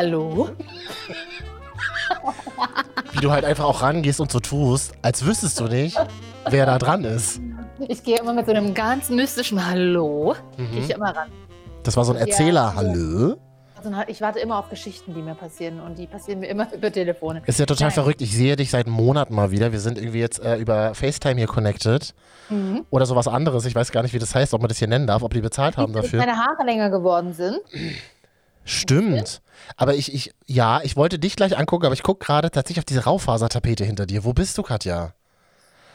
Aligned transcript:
Hallo? 0.00 0.48
Wie 3.12 3.20
du 3.20 3.30
halt 3.30 3.44
einfach 3.44 3.64
auch 3.64 3.82
rangehst 3.82 4.18
und 4.18 4.32
so 4.32 4.40
tust, 4.40 4.94
als 5.02 5.26
wüsstest 5.26 5.60
du 5.60 5.64
nicht, 5.64 5.94
wer 6.48 6.64
da 6.64 6.78
dran 6.78 7.04
ist. 7.04 7.38
Ich 7.86 8.02
gehe 8.02 8.18
immer 8.18 8.32
mit 8.32 8.46
so 8.46 8.52
einem 8.52 8.72
ganz 8.72 9.10
mystischen 9.10 9.68
Hallo. 9.68 10.36
Mhm. 10.56 10.70
Gehe 10.70 10.80
ich 10.84 10.90
immer 10.90 11.14
ran. 11.14 11.28
Das 11.82 11.98
war 11.98 12.06
so 12.06 12.14
ein 12.14 12.18
Erzähler, 12.18 12.74
hallo? 12.76 13.36
Also 13.76 13.90
ich 14.08 14.22
warte 14.22 14.38
immer 14.38 14.58
auf 14.58 14.70
Geschichten, 14.70 15.12
die 15.12 15.20
mir 15.20 15.34
passieren 15.34 15.80
und 15.80 15.98
die 15.98 16.06
passieren 16.06 16.40
mir 16.40 16.46
immer 16.46 16.72
über 16.74 16.90
Telefone. 16.90 17.42
Ist 17.44 17.58
ja 17.60 17.66
total 17.66 17.88
Nein. 17.88 17.94
verrückt. 17.94 18.22
Ich 18.22 18.34
sehe 18.34 18.56
dich 18.56 18.70
seit 18.70 18.86
Monaten 18.86 19.34
mal 19.34 19.50
wieder. 19.50 19.70
Wir 19.70 19.80
sind 19.80 19.98
irgendwie 19.98 20.20
jetzt 20.20 20.42
äh, 20.42 20.56
über 20.56 20.94
FaceTime 20.94 21.36
hier 21.36 21.46
connected. 21.46 22.14
Mhm. 22.48 22.86
Oder 22.88 23.04
sowas 23.04 23.28
anderes. 23.28 23.66
Ich 23.66 23.74
weiß 23.74 23.92
gar 23.92 24.02
nicht, 24.02 24.14
wie 24.14 24.18
das 24.18 24.34
heißt, 24.34 24.54
ob 24.54 24.62
man 24.62 24.68
das 24.68 24.78
hier 24.78 24.88
nennen 24.88 25.06
darf, 25.06 25.22
ob 25.22 25.34
die 25.34 25.42
bezahlt 25.42 25.76
haben 25.76 25.92
dafür. 25.92 26.20
meine 26.20 26.38
Haare 26.38 26.64
länger 26.64 26.88
geworden 26.88 27.34
sind. 27.34 27.58
Stimmt. 28.64 29.42
Aber 29.76 29.94
ich, 29.94 30.12
ich, 30.14 30.34
ja, 30.46 30.80
ich 30.82 30.96
wollte 30.96 31.18
dich 31.18 31.36
gleich 31.36 31.56
angucken, 31.56 31.86
aber 31.86 31.94
ich 31.94 32.02
gucke 32.02 32.24
gerade 32.24 32.50
tatsächlich 32.50 32.80
auf 32.80 32.84
diese 32.84 33.04
Raufasertapete 33.04 33.84
hinter 33.84 34.06
dir. 34.06 34.24
Wo 34.24 34.32
bist 34.32 34.56
du, 34.58 34.62
Katja? 34.62 35.14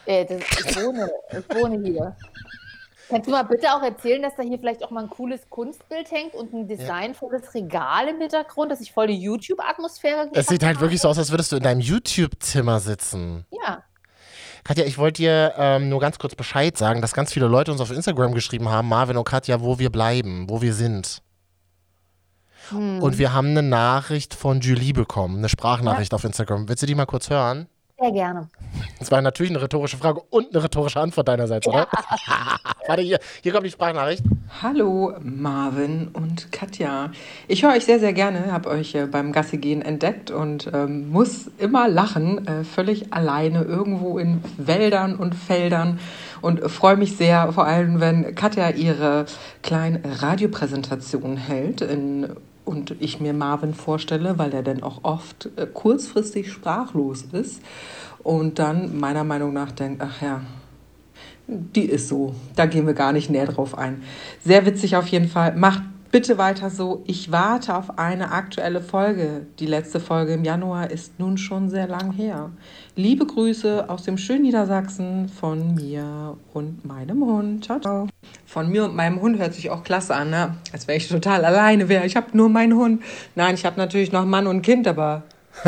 Äh, 0.05 0.25
das, 0.25 0.39
ich, 0.39 0.75
wohne, 0.75 1.09
ich 1.31 1.55
wohne 1.55 1.83
hier. 1.83 2.15
Kannst 3.09 3.27
du 3.27 3.31
mal 3.31 3.43
bitte 3.43 3.71
auch 3.71 3.83
erzählen, 3.83 4.21
dass 4.21 4.35
da 4.35 4.41
hier 4.41 4.57
vielleicht 4.57 4.83
auch 4.83 4.89
mal 4.89 5.03
ein 5.03 5.09
cooles 5.09 5.47
Kunstbild 5.49 6.09
hängt 6.09 6.33
und 6.33 6.53
ein 6.53 6.67
designvolles 6.67 7.53
Regal 7.53 8.07
im 8.07 8.19
Hintergrund, 8.19 8.71
dass 8.71 8.81
ich 8.81 8.91
voll 8.91 9.07
die 9.07 9.19
YouTube-Atmosphäre 9.19 10.29
Es 10.33 10.47
sieht 10.47 10.63
halt 10.63 10.79
wirklich 10.79 11.01
so 11.01 11.09
aus, 11.09 11.17
als 11.19 11.29
würdest 11.29 11.51
du 11.51 11.57
in 11.57 11.63
deinem 11.63 11.81
YouTube-Zimmer 11.81 12.79
sitzen. 12.79 13.45
habe? 13.51 13.63
Ja. 13.63 13.83
Katja, 14.63 14.85
ich 14.85 14.97
wollte 14.97 15.21
dir 15.21 15.53
ähm, 15.57 15.89
nur 15.89 15.99
ganz 15.99 16.17
kurz 16.17 16.33
Bescheid 16.33 16.75
sagen, 16.75 17.01
dass 17.01 17.13
ganz 17.13 17.31
viele 17.31 17.45
Leute 17.45 17.71
uns 17.71 17.79
auf 17.81 17.91
Instagram 17.91 18.33
geschrieben 18.33 18.69
haben, 18.69 18.89
Marvin 18.89 19.17
und 19.17 19.25
Katja, 19.25 19.61
wo 19.61 19.77
wir 19.77 19.91
bleiben, 19.91 20.49
wo 20.49 20.63
wir 20.63 20.73
sind. 20.73 21.21
Hm. 22.69 23.01
Und 23.01 23.17
wir 23.17 23.33
haben 23.33 23.49
eine 23.49 23.63
Nachricht 23.63 24.33
von 24.33 24.61
Julie 24.61 24.93
bekommen, 24.93 25.37
eine 25.37 25.49
Sprachnachricht 25.49 26.13
auf 26.13 26.23
Instagram. 26.23 26.67
Willst 26.67 26.83
du 26.83 26.87
die 26.87 26.95
mal 26.95 27.05
kurz 27.05 27.29
hören? 27.29 27.67
Sehr 27.97 28.11
gerne. 28.11 28.49
Das 28.99 29.09
war 29.09 29.21
natürlich 29.21 29.51
eine 29.51 29.61
rhetorische 29.61 29.95
Frage 29.95 30.19
und 30.29 30.53
eine 30.53 30.63
rhetorische 30.63 30.99
Antwort 30.99 31.29
deinerseits, 31.29 31.65
oder? 31.65 31.87
Warte, 32.87 33.01
hier, 33.01 33.19
hier 33.41 33.53
kommt 33.53 33.65
die 33.65 33.71
Sprachnachricht. 33.71 34.21
Hallo 34.61 35.13
Marvin 35.21 36.09
und 36.11 36.51
Katja. 36.51 37.11
Ich 37.47 37.63
höre 37.63 37.71
euch 37.71 37.85
sehr, 37.85 37.99
sehr 37.99 38.11
gerne, 38.11 38.51
habe 38.51 38.69
euch 38.69 38.95
äh, 38.95 39.05
beim 39.05 39.31
Gassigehen 39.31 39.81
entdeckt 39.81 40.29
und 40.29 40.69
ähm, 40.73 41.09
muss 41.09 41.49
immer 41.57 41.87
lachen, 41.87 42.45
äh, 42.45 42.63
völlig 42.65 43.13
alleine 43.13 43.63
irgendwo 43.63 44.19
in 44.19 44.43
Wäldern 44.57 45.15
und 45.15 45.33
Feldern 45.33 45.99
und 46.41 46.69
freue 46.69 46.97
mich 46.97 47.15
sehr, 47.15 47.53
vor 47.53 47.65
allem 47.65 48.01
wenn 48.01 48.35
Katja 48.35 48.71
ihre 48.71 49.25
kleine 49.63 50.01
Radiopräsentation 50.21 51.37
hält 51.37 51.79
in, 51.79 52.35
und 52.65 52.95
ich 52.99 53.19
mir 53.19 53.33
Marvin 53.33 53.73
vorstelle, 53.73 54.37
weil 54.37 54.53
er 54.53 54.63
dann 54.63 54.83
auch 54.83 55.03
oft 55.03 55.49
äh, 55.55 55.67
kurzfristig 55.71 56.51
sprachlos 56.51 57.25
ist 57.31 57.61
und 58.23 58.59
dann 58.59 58.97
meiner 58.97 59.23
Meinung 59.23 59.53
nach 59.53 59.71
denkt, 59.71 60.01
ach 60.03 60.21
ja, 60.21 60.41
die 61.47 61.85
ist 61.85 62.07
so. 62.07 62.33
Da 62.55 62.65
gehen 62.65 62.87
wir 62.87 62.95
gar 62.95 63.13
nicht 63.13 63.29
näher 63.29 63.45
drauf 63.45 63.77
ein. 63.77 64.01
Sehr 64.43 64.65
witzig 64.65 64.95
auf 64.95 65.07
jeden 65.07 65.27
Fall. 65.27 65.55
Macht 65.55 65.83
bitte 66.11 66.37
weiter 66.37 66.69
so. 66.69 67.03
Ich 67.05 67.31
warte 67.31 67.75
auf 67.75 67.97
eine 67.97 68.31
aktuelle 68.31 68.81
Folge. 68.81 69.45
Die 69.59 69.65
letzte 69.65 69.99
Folge 69.99 70.33
im 70.33 70.43
Januar 70.43 70.91
ist 70.91 71.19
nun 71.19 71.37
schon 71.37 71.69
sehr 71.69 71.87
lang 71.87 72.11
her. 72.13 72.51
Liebe 72.95 73.25
Grüße 73.25 73.89
aus 73.89 74.03
dem 74.03 74.17
schönen 74.17 74.43
Niedersachsen 74.43 75.29
von 75.29 75.75
mir 75.75 76.37
und 76.53 76.85
meinem 76.85 77.23
Hund. 77.25 77.65
Ciao, 77.65 77.79
ciao. 77.79 78.07
Von 78.45 78.69
mir 78.69 78.85
und 78.85 78.95
meinem 78.95 79.21
Hund 79.21 79.37
hört 79.37 79.53
sich 79.53 79.69
auch 79.69 79.83
klasse 79.83 80.15
an, 80.15 80.29
ne? 80.29 80.55
Als 80.71 80.87
wenn 80.87 80.97
ich 80.97 81.07
total 81.07 81.43
alleine 81.45 81.89
wäre. 81.89 82.05
Ich 82.05 82.15
habe 82.15 82.27
nur 82.33 82.49
meinen 82.49 82.75
Hund. 82.75 83.03
Nein, 83.35 83.55
ich 83.55 83.65
habe 83.65 83.77
natürlich 83.77 84.11
noch 84.11 84.25
Mann 84.25 84.47
und 84.47 84.61
Kind, 84.61 84.87
aber 84.87 85.23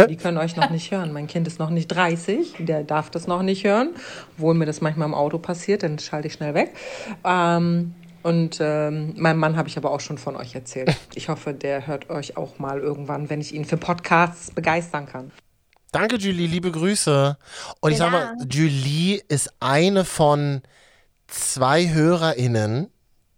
die 0.09 0.17
können 0.17 0.38
euch 0.38 0.56
noch 0.56 0.69
nicht 0.69 0.91
hören. 0.91 1.13
Mein 1.13 1.28
Kind 1.28 1.47
ist 1.47 1.59
noch 1.59 1.69
nicht 1.69 1.88
30, 1.88 2.56
der 2.59 2.84
darf 2.84 3.09
das 3.09 3.28
noch 3.28 3.41
nicht 3.41 3.63
hören, 3.63 3.90
obwohl 4.38 4.53
mir 4.53 4.66
das 4.66 4.81
manchmal 4.81 5.07
im 5.07 5.13
Auto 5.13 5.38
passiert, 5.38 5.84
dann 5.84 5.97
schalte 6.00 6.28
ich 6.28 6.34
schnell 6.34 6.53
weg. 6.53 6.73
Ähm, 7.23 7.94
und 8.27 8.57
ähm, 8.59 9.13
meinem 9.15 9.39
Mann 9.39 9.55
habe 9.55 9.69
ich 9.69 9.77
aber 9.77 9.89
auch 9.91 10.01
schon 10.01 10.17
von 10.17 10.35
euch 10.35 10.53
erzählt. 10.53 10.93
Ich 11.15 11.29
hoffe, 11.29 11.53
der 11.53 11.88
hört 11.88 12.09
euch 12.09 12.35
auch 12.35 12.59
mal 12.59 12.79
irgendwann, 12.79 13.29
wenn 13.29 13.39
ich 13.39 13.53
ihn 13.53 13.63
für 13.63 13.77
Podcasts 13.77 14.51
begeistern 14.51 15.05
kann. 15.05 15.31
Danke, 15.93 16.17
Julie, 16.17 16.45
liebe 16.45 16.69
Grüße. 16.69 17.37
Und 17.79 17.91
ich 17.93 17.97
sag 17.97 18.11
mal, 18.11 18.35
Ja. 18.37 18.45
Julie 18.49 19.21
ist 19.29 19.53
eine 19.61 20.03
von 20.03 20.61
zwei 21.27 21.87
HörerInnen, 21.87 22.89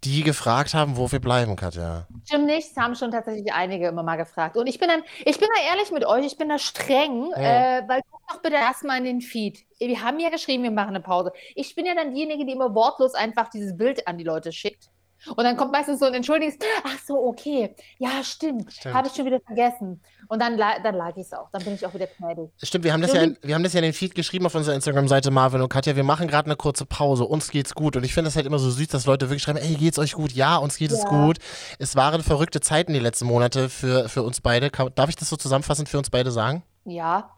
die 0.03 0.23
gefragt 0.23 0.73
haben, 0.73 0.97
wo 0.97 1.11
wir 1.11 1.19
bleiben, 1.19 1.55
Katja. 1.55 2.07
Stimmt 2.25 2.45
nicht, 2.45 2.71
es 2.71 2.77
haben 2.77 2.95
schon 2.95 3.11
tatsächlich 3.11 3.51
einige 3.53 3.87
immer 3.87 4.03
mal 4.03 4.15
gefragt. 4.15 4.55
Und 4.55 4.67
ich 4.67 4.79
bin 4.79 4.87
dann, 4.87 5.03
ich 5.25 5.39
bin 5.39 5.47
da 5.55 5.69
ehrlich 5.71 5.91
mit 5.91 6.05
euch, 6.05 6.25
ich 6.25 6.37
bin 6.37 6.49
da 6.49 6.57
streng, 6.57 7.31
äh, 7.33 7.83
weil 7.87 8.01
guck 8.09 8.21
doch 8.27 8.41
bitte 8.41 8.55
erstmal 8.55 8.97
in 8.99 9.03
den 9.03 9.21
Feed. 9.21 9.65
Wir 9.79 10.01
haben 10.01 10.19
ja 10.19 10.29
geschrieben, 10.29 10.63
wir 10.63 10.71
machen 10.71 10.89
eine 10.89 11.01
Pause. 11.01 11.31
Ich 11.55 11.75
bin 11.75 11.85
ja 11.85 11.95
dann 11.95 12.13
diejenige, 12.13 12.45
die 12.45 12.53
immer 12.53 12.73
wortlos 12.73 13.13
einfach 13.13 13.49
dieses 13.49 13.75
Bild 13.75 14.07
an 14.07 14.17
die 14.17 14.23
Leute 14.23 14.51
schickt. 14.51 14.89
Und 15.27 15.43
dann 15.43 15.57
kommt 15.57 15.71
meistens 15.73 15.99
so 15.99 16.05
ein 16.05 16.13
Entschuldigungs, 16.13 16.57
ach 16.83 16.97
so, 17.05 17.17
okay, 17.17 17.75
ja, 17.97 18.23
stimmt, 18.23 18.71
Stimmt. 18.71 18.95
habe 18.95 19.07
ich 19.07 19.13
schon 19.13 19.25
wieder 19.25 19.41
vergessen. 19.41 20.01
Und 20.29 20.39
dann, 20.39 20.57
dann 20.57 20.95
lag 20.95 21.17
ich 21.17 21.23
es 21.25 21.33
auch, 21.33 21.49
dann 21.51 21.63
bin 21.63 21.73
ich 21.73 21.83
auch 21.85 21.93
wieder 21.93 22.05
gnädig. 22.05 22.51
Stimmt, 22.61 22.85
wir 22.85 22.93
haben, 22.93 23.01
das 23.01 23.13
ja 23.13 23.21
in, 23.23 23.35
wir 23.41 23.55
haben 23.55 23.63
das 23.63 23.73
ja 23.73 23.79
in 23.79 23.83
den 23.85 23.93
Feed 23.93 24.13
geschrieben 24.13 24.45
auf 24.45 24.53
unserer 24.53 24.75
Instagram-Seite, 24.75 25.31
Marvin 25.31 25.59
und 25.61 25.69
Katja. 25.69 25.95
Wir 25.95 26.03
machen 26.03 26.27
gerade 26.27 26.45
eine 26.45 26.55
kurze 26.55 26.85
Pause. 26.85 27.25
Uns 27.25 27.49
geht's 27.49 27.73
gut. 27.73 27.95
Und 27.97 28.03
ich 28.03 28.13
finde 28.13 28.29
es 28.29 28.35
halt 28.35 28.45
immer 28.45 28.59
so 28.59 28.69
süß, 28.69 28.89
dass 28.89 29.07
Leute 29.07 29.29
wirklich 29.29 29.41
schreiben: 29.41 29.57
Ey, 29.57 29.73
geht's 29.73 29.97
euch 29.97 30.13
gut? 30.13 30.31
Ja, 30.33 30.57
uns 30.57 30.77
geht 30.77 30.91
es 30.91 31.01
Ja. 31.01 31.09
gut. 31.09 31.39
Es 31.79 31.95
waren 31.95 32.21
verrückte 32.21 32.61
Zeiten 32.61 32.93
die 32.93 32.99
letzten 32.99 33.25
Monate 33.25 33.69
für, 33.69 34.07
für 34.07 34.21
uns 34.21 34.39
beide. 34.39 34.69
Darf 34.69 35.09
ich 35.09 35.15
das 35.15 35.29
so 35.29 35.35
zusammenfassend 35.35 35.89
für 35.89 35.97
uns 35.97 36.11
beide 36.11 36.29
sagen? 36.29 36.61
Ja, 36.89 37.31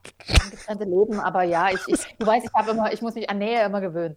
getrennte 0.49 0.85
Leben, 0.85 1.19
aber 1.19 1.43
ja, 1.43 1.69
ich, 1.69 1.79
ich, 1.87 2.15
du 2.17 2.25
weißt, 2.25 2.45
ich 2.45 2.53
habe 2.53 2.71
immer, 2.71 2.91
ich 2.93 3.01
muss 3.01 3.15
mich 3.15 3.29
an 3.29 3.37
Nähe 3.39 3.65
immer 3.65 3.81
gewöhnen. 3.81 4.15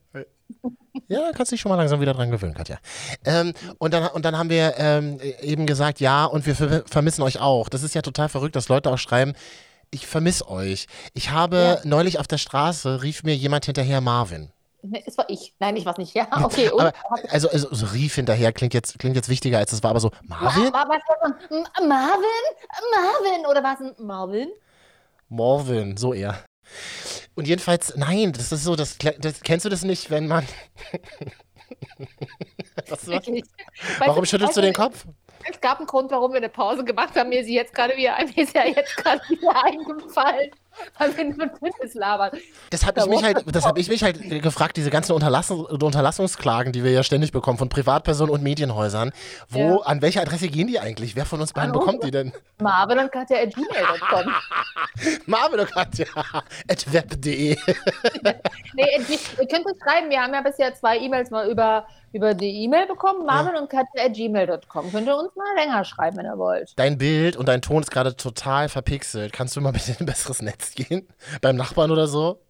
Ja, 1.08 1.30
kannst 1.34 1.52
dich 1.52 1.60
schon 1.60 1.70
mal 1.70 1.76
langsam 1.76 2.00
wieder 2.00 2.14
dran 2.14 2.30
gewöhnen, 2.30 2.54
Katja. 2.54 2.78
Ähm, 3.24 3.52
und, 3.78 3.92
dann, 3.92 4.06
und 4.08 4.24
dann 4.24 4.38
haben 4.38 4.48
wir 4.50 4.74
ähm, 4.78 5.18
eben 5.40 5.66
gesagt, 5.66 6.00
ja, 6.00 6.24
und 6.24 6.46
wir 6.46 6.54
ver 6.54 6.84
vermissen 6.86 7.22
euch 7.22 7.40
auch. 7.40 7.68
Das 7.68 7.82
ist 7.82 7.94
ja 7.94 8.02
total 8.02 8.28
verrückt, 8.28 8.56
dass 8.56 8.68
Leute 8.68 8.90
auch 8.90 8.98
schreiben, 8.98 9.34
ich 9.90 10.06
vermisse 10.06 10.48
euch. 10.48 10.86
Ich 11.12 11.30
habe 11.30 11.56
Ja. 11.56 11.88
neulich 11.88 12.18
auf 12.18 12.26
der 12.26 12.38
Straße, 12.38 13.02
rief 13.02 13.22
mir 13.22 13.34
jemand 13.36 13.64
hinterher 13.66 14.00
Marvin. 14.00 14.50
Ne, 14.82 15.02
Es 15.06 15.16
war 15.16 15.28
ich. 15.30 15.54
Nein, 15.60 15.76
ich 15.76 15.86
war 15.86 15.96
nicht. 15.98 16.14
Ja, 16.14 16.26
okay. 16.44 16.70
Aber, 16.70 16.92
also, 17.30 17.48
also, 17.48 17.70
also 17.70 17.86
rief 17.86 18.14
hinterher 18.16 18.52
klingt 18.52 18.74
jetzt, 18.74 18.98
klingt 18.98 19.16
jetzt 19.16 19.28
wichtiger, 19.28 19.58
als 19.58 19.72
es 19.72 19.82
war, 19.82 19.90
aber 19.90 20.00
so, 20.00 20.10
Marvin? 20.24 20.64
War, 20.72 20.88
war, 20.88 20.88
war 20.88 21.34
so 21.48 21.56
ein 21.56 21.88
Marvin? 21.88 22.44
Marvin? 22.92 23.46
Oder 23.50 23.62
war 23.62 23.74
es 23.74 23.80
ein 23.80 24.06
Marvin? 24.06 24.48
Marvin, 25.34 25.96
so 25.96 26.14
eher. 26.14 26.44
Und 27.34 27.48
jedenfalls, 27.48 27.94
nein, 27.96 28.32
das 28.32 28.52
ist 28.52 28.64
so, 28.64 28.76
das, 28.76 28.96
das 29.18 29.40
kennst 29.40 29.64
du 29.64 29.68
das 29.68 29.82
nicht, 29.82 30.10
wenn 30.10 30.28
man. 30.28 30.46
was, 32.88 33.08
was? 33.08 33.26
Warum 33.98 34.24
schüttelst 34.24 34.56
du 34.56 34.60
den 34.60 34.72
Kopf? 34.74 35.06
Es 35.50 35.60
gab 35.60 35.78
einen 35.78 35.86
Grund, 35.86 36.10
warum 36.10 36.32
wir 36.32 36.38
eine 36.38 36.48
Pause 36.48 36.84
gemacht 36.84 37.14
haben. 37.16 37.28
Mir 37.28 37.40
ist 37.40 37.46
sie 37.46 37.54
jetzt 37.54 37.74
gerade 37.74 37.96
wieder, 37.96 38.14
mir 38.36 38.42
ist 38.42 38.54
ja 38.54 38.64
jetzt 38.66 38.96
gerade 38.96 39.20
wieder 39.28 39.64
eingefallen, 39.64 40.50
weil 40.98 41.16
wir 41.16 41.24
nur 41.24 41.48
Fitness 41.58 41.94
labern. 41.94 42.30
Das 42.70 42.84
habe 42.86 43.00
ich, 43.00 43.06
mich 43.06 43.22
halt, 43.22 43.44
das 43.54 43.64
hab 43.66 43.78
ich 43.78 43.88
mich 43.88 44.02
halt 44.02 44.42
gefragt, 44.42 44.76
diese 44.76 44.90
ganzen 44.90 45.12
Unterlassen, 45.12 45.64
Unterlassungsklagen, 45.64 46.72
die 46.72 46.82
wir 46.84 46.90
ja 46.92 47.02
ständig 47.02 47.32
bekommen 47.32 47.58
von 47.58 47.68
Privatpersonen 47.68 48.32
und 48.32 48.42
Medienhäusern. 48.42 49.12
Wo, 49.48 49.58
Ja. 49.58 49.76
an 49.82 50.02
welche 50.02 50.20
Adresse 50.20 50.48
gehen 50.48 50.66
die 50.68 50.80
eigentlich? 50.80 51.14
Wer 51.16 51.26
von 51.26 51.40
uns 51.40 51.52
beiden 51.52 51.72
bekommt 51.72 52.02
die 52.04 52.10
denn? 52.10 52.32
Marvin 52.60 52.98
und 52.98 53.12
Katja 53.12 53.38
at 53.38 53.54
gmail.com. 53.54 54.32
Marvin 55.26 55.60
und 55.60 55.70
Katja, 55.70 56.06
at 56.68 56.92
web.de. 56.92 57.56
Nee, 58.74 58.86
ihr 59.40 59.46
könnt 59.48 59.66
uns 59.66 59.78
schreiben. 59.82 60.10
Wir 60.10 60.20
haben 60.20 60.34
ja 60.34 60.40
bisher 60.42 60.74
zwei 60.74 60.98
E-Mails 60.98 61.30
mal 61.30 61.48
über, 61.50 61.86
über 62.14 62.32
die 62.32 62.62
E-Mail 62.62 62.86
bekommen. 62.86 63.26
Marvin 63.26 63.56
und 63.56 63.68
Katja 63.68 64.04
at 64.04 64.14
gmail.com. 64.14 64.92
Könnt 64.92 65.08
ihr 65.08 65.16
uns 65.16 65.34
mal 65.34 65.54
länger 65.56 65.84
schreiben, 65.84 66.16
wenn 66.16 66.26
ihr 66.26 66.38
wollt. 66.38 66.72
Dein 66.76 66.96
Bild 66.96 67.36
und 67.36 67.48
dein 67.48 67.60
Ton 67.60 67.82
ist 67.82 67.90
gerade 67.90 68.16
total 68.16 68.68
verpixelt. 68.68 69.32
Kannst 69.32 69.56
du 69.56 69.60
mal 69.60 69.72
bitte 69.72 69.90
in 69.92 69.98
ein 70.00 70.06
besseres 70.06 70.40
Netz 70.40 70.74
gehen? 70.74 71.08
Beim 71.42 71.56
Nachbarn 71.56 71.90
oder 71.90 72.06
so? 72.06 72.40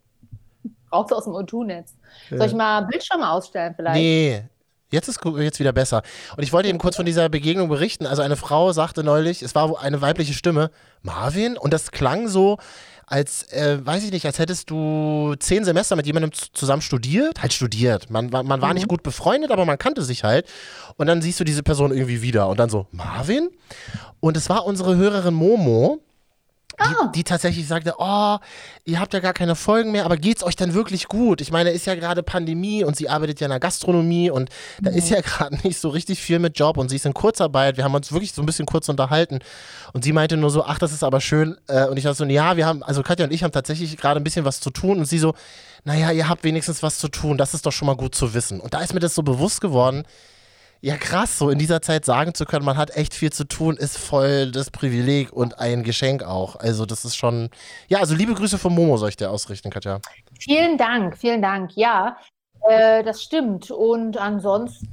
Raus 0.92 1.10
aus 1.10 1.24
dem 1.24 1.32
O2-Netz. 1.32 1.94
Soll 2.30 2.46
ich 2.46 2.54
mal 2.54 2.82
Bildschirme 2.82 3.28
ausstellen 3.28 3.74
vielleicht? 3.74 3.96
Nee. 3.96 4.44
Jetzt 4.90 5.08
ist 5.08 5.20
jetzt 5.38 5.58
wieder 5.58 5.72
besser. 5.72 6.02
Und 6.36 6.44
ich 6.44 6.52
wollte 6.52 6.68
eben 6.68 6.78
kurz 6.78 6.94
von 6.94 7.06
dieser 7.06 7.28
Begegnung 7.28 7.68
berichten. 7.68 8.06
Also 8.06 8.22
eine 8.22 8.36
Frau 8.36 8.70
sagte 8.72 9.02
neulich, 9.02 9.42
es 9.42 9.54
war 9.56 9.82
eine 9.82 10.00
weibliche 10.02 10.34
Stimme, 10.34 10.70
Marvin, 11.02 11.56
und 11.56 11.72
das 11.72 11.90
klang 11.90 12.28
so, 12.28 12.58
als, 13.06 13.44
äh, 13.52 13.78
weiß 13.84 14.04
ich 14.04 14.10
nicht, 14.10 14.26
als 14.26 14.38
hättest 14.38 14.70
du 14.70 15.34
zehn 15.38 15.64
Semester 15.64 15.96
mit 15.96 16.06
jemandem 16.06 16.32
zusammen 16.32 16.82
studiert. 16.82 17.42
Halt 17.42 17.52
studiert. 17.52 18.10
Man, 18.10 18.30
man 18.30 18.60
war 18.60 18.74
nicht 18.74 18.88
gut 18.88 19.02
befreundet, 19.02 19.50
aber 19.50 19.64
man 19.64 19.78
kannte 19.78 20.02
sich 20.02 20.24
halt. 20.24 20.46
Und 20.96 21.06
dann 21.06 21.22
siehst 21.22 21.40
du 21.40 21.44
diese 21.44 21.62
Person 21.62 21.92
irgendwie 21.92 22.22
wieder. 22.22 22.48
Und 22.48 22.58
dann 22.58 22.70
so, 22.70 22.86
Marvin? 22.92 23.50
Und 24.20 24.36
es 24.36 24.48
war 24.48 24.64
unsere 24.66 24.96
Hörerin 24.96 25.34
Momo. 25.34 26.00
Die, 26.80 26.94
Ah. 26.96 27.12
die 27.14 27.24
tatsächlich 27.24 27.66
sagte, 27.68 27.94
oh, 27.98 28.36
ihr 28.84 29.00
habt 29.00 29.14
ja 29.14 29.20
gar 29.20 29.32
keine 29.32 29.54
Folgen 29.54 29.92
mehr, 29.92 30.04
aber 30.04 30.16
geht's 30.16 30.42
euch 30.42 30.56
dann 30.56 30.74
wirklich 30.74 31.06
gut? 31.08 31.40
Ich 31.40 31.50
meine, 31.50 31.70
ist 31.70 31.86
ja 31.86 31.94
gerade 31.94 32.22
Pandemie 32.22 32.84
und 32.84 32.96
sie 32.96 33.08
arbeitet 33.08 33.40
ja 33.40 33.46
in 33.46 33.50
der 33.50 33.60
Gastronomie 33.60 34.30
und 34.30 34.50
da 34.80 34.90
ist 34.90 35.10
ja 35.10 35.20
gerade 35.20 35.56
nicht 35.62 35.78
so 35.78 35.88
richtig 35.88 36.20
viel 36.20 36.38
mit 36.38 36.58
Job 36.58 36.76
und 36.76 36.88
sie 36.88 36.96
ist 36.96 37.06
in 37.06 37.14
Kurzarbeit. 37.14 37.76
Wir 37.76 37.84
haben 37.84 37.94
uns 37.94 38.12
wirklich 38.12 38.32
so 38.32 38.42
ein 38.42 38.46
bisschen 38.46 38.66
kurz 38.66 38.88
unterhalten 38.88 39.38
und 39.92 40.04
sie 40.04 40.12
meinte 40.12 40.36
nur 40.36 40.50
so, 40.50 40.64
ach, 40.64 40.78
das 40.78 40.92
ist 40.92 41.04
aber 41.04 41.20
schön. 41.20 41.56
Äh, 41.68 41.86
und 41.86 41.96
ich 41.96 42.04
dachte 42.04 42.16
so, 42.16 42.24
ja, 42.24 42.56
wir 42.56 42.66
haben, 42.66 42.82
also 42.82 43.02
Katja 43.02 43.24
und 43.26 43.32
ich 43.32 43.42
haben 43.44 43.52
tatsächlich 43.52 43.96
gerade 43.96 44.20
ein 44.20 44.24
bisschen 44.24 44.44
was 44.44 44.60
zu 44.60 44.70
tun 44.70 44.98
und 44.98 45.04
sie 45.06 45.18
so, 45.18 45.34
naja, 45.84 46.10
ihr 46.12 46.28
habt 46.28 46.44
wenigstens 46.44 46.82
was 46.82 46.98
zu 46.98 47.08
tun, 47.08 47.36
das 47.38 47.54
ist 47.54 47.66
doch 47.66 47.72
schon 47.72 47.86
mal 47.86 47.96
gut 47.96 48.14
zu 48.14 48.34
wissen. 48.34 48.58
Und 48.60 48.74
da 48.74 48.80
ist 48.80 48.94
mir 48.94 49.00
das 49.00 49.14
so 49.14 49.22
bewusst 49.22 49.60
geworden, 49.60 50.04
ja, 50.84 50.98
krass, 50.98 51.38
so 51.38 51.48
in 51.48 51.58
dieser 51.58 51.80
Zeit 51.80 52.04
sagen 52.04 52.34
zu 52.34 52.44
können, 52.44 52.66
man 52.66 52.76
hat 52.76 52.94
echt 52.94 53.14
viel 53.14 53.32
zu 53.32 53.44
tun, 53.48 53.78
ist 53.78 53.96
voll 53.96 54.52
das 54.52 54.70
Privileg 54.70 55.32
und 55.32 55.58
ein 55.58 55.82
Geschenk 55.82 56.22
auch. 56.22 56.56
Also, 56.56 56.84
das 56.84 57.06
ist 57.06 57.16
schon. 57.16 57.48
Ja, 57.88 58.00
also 58.00 58.14
liebe 58.14 58.34
Grüße 58.34 58.58
von 58.58 58.74
Momo 58.74 58.98
soll 58.98 59.08
ich 59.08 59.16
dir 59.16 59.30
ausrichten, 59.30 59.70
Katja. 59.70 60.00
Vielen 60.38 60.76
Dank, 60.76 61.16
vielen 61.16 61.40
Dank. 61.40 61.70
Ja, 61.74 62.18
äh, 62.68 63.02
das 63.02 63.22
stimmt. 63.22 63.70
Und 63.70 64.18
ansonsten 64.18 64.92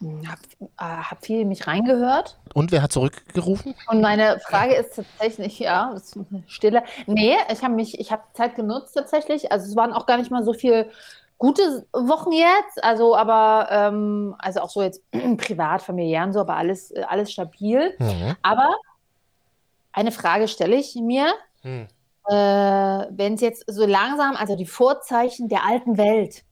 habe 0.00 0.40
äh, 0.60 0.66
hab 0.78 1.22
viel 1.22 1.40
in 1.40 1.48
mich 1.48 1.66
reingehört. 1.66 2.38
Und 2.54 2.72
wer 2.72 2.80
hat 2.80 2.92
zurückgerufen? 2.92 3.74
Und 3.88 4.00
meine 4.00 4.40
Frage 4.40 4.76
ist 4.76 4.96
tatsächlich, 4.96 5.58
ja, 5.58 5.92
ist 5.92 6.18
Stille. 6.46 6.84
Nee, 7.06 7.36
ich 7.52 7.62
habe 7.62 7.74
mich, 7.74 8.00
ich 8.00 8.12
habe 8.12 8.22
Zeit 8.32 8.54
genutzt 8.54 8.94
tatsächlich. 8.94 9.52
Also 9.52 9.66
es 9.68 9.76
waren 9.76 9.92
auch 9.92 10.06
gar 10.06 10.16
nicht 10.16 10.30
mal 10.30 10.42
so 10.42 10.54
viel 10.54 10.90
gute 11.42 11.84
Wochen 11.92 12.30
jetzt. 12.30 12.82
Also, 12.84 13.16
aber 13.16 13.66
ähm, 13.70 14.36
also 14.38 14.60
auch 14.60 14.70
so 14.70 14.80
jetzt 14.80 15.02
privat, 15.38 15.82
familiär 15.82 16.22
und 16.22 16.32
so, 16.32 16.40
aber 16.40 16.56
alles, 16.56 16.92
äh, 16.92 17.02
alles 17.02 17.32
stabil. 17.32 17.94
Mhm. 17.98 18.36
Aber 18.42 18.70
eine 19.92 20.12
Frage 20.12 20.46
stelle 20.46 20.76
ich 20.76 20.94
mir. 20.94 21.34
Hm. 21.62 21.88
Äh, 22.28 22.34
wenn 22.34 23.34
es 23.34 23.40
jetzt 23.40 23.64
so 23.66 23.84
langsam, 23.84 24.36
also 24.36 24.54
die 24.54 24.66
Vorzeichen 24.66 25.48
der 25.48 25.66
alten 25.66 25.98
Welt, 25.98 26.44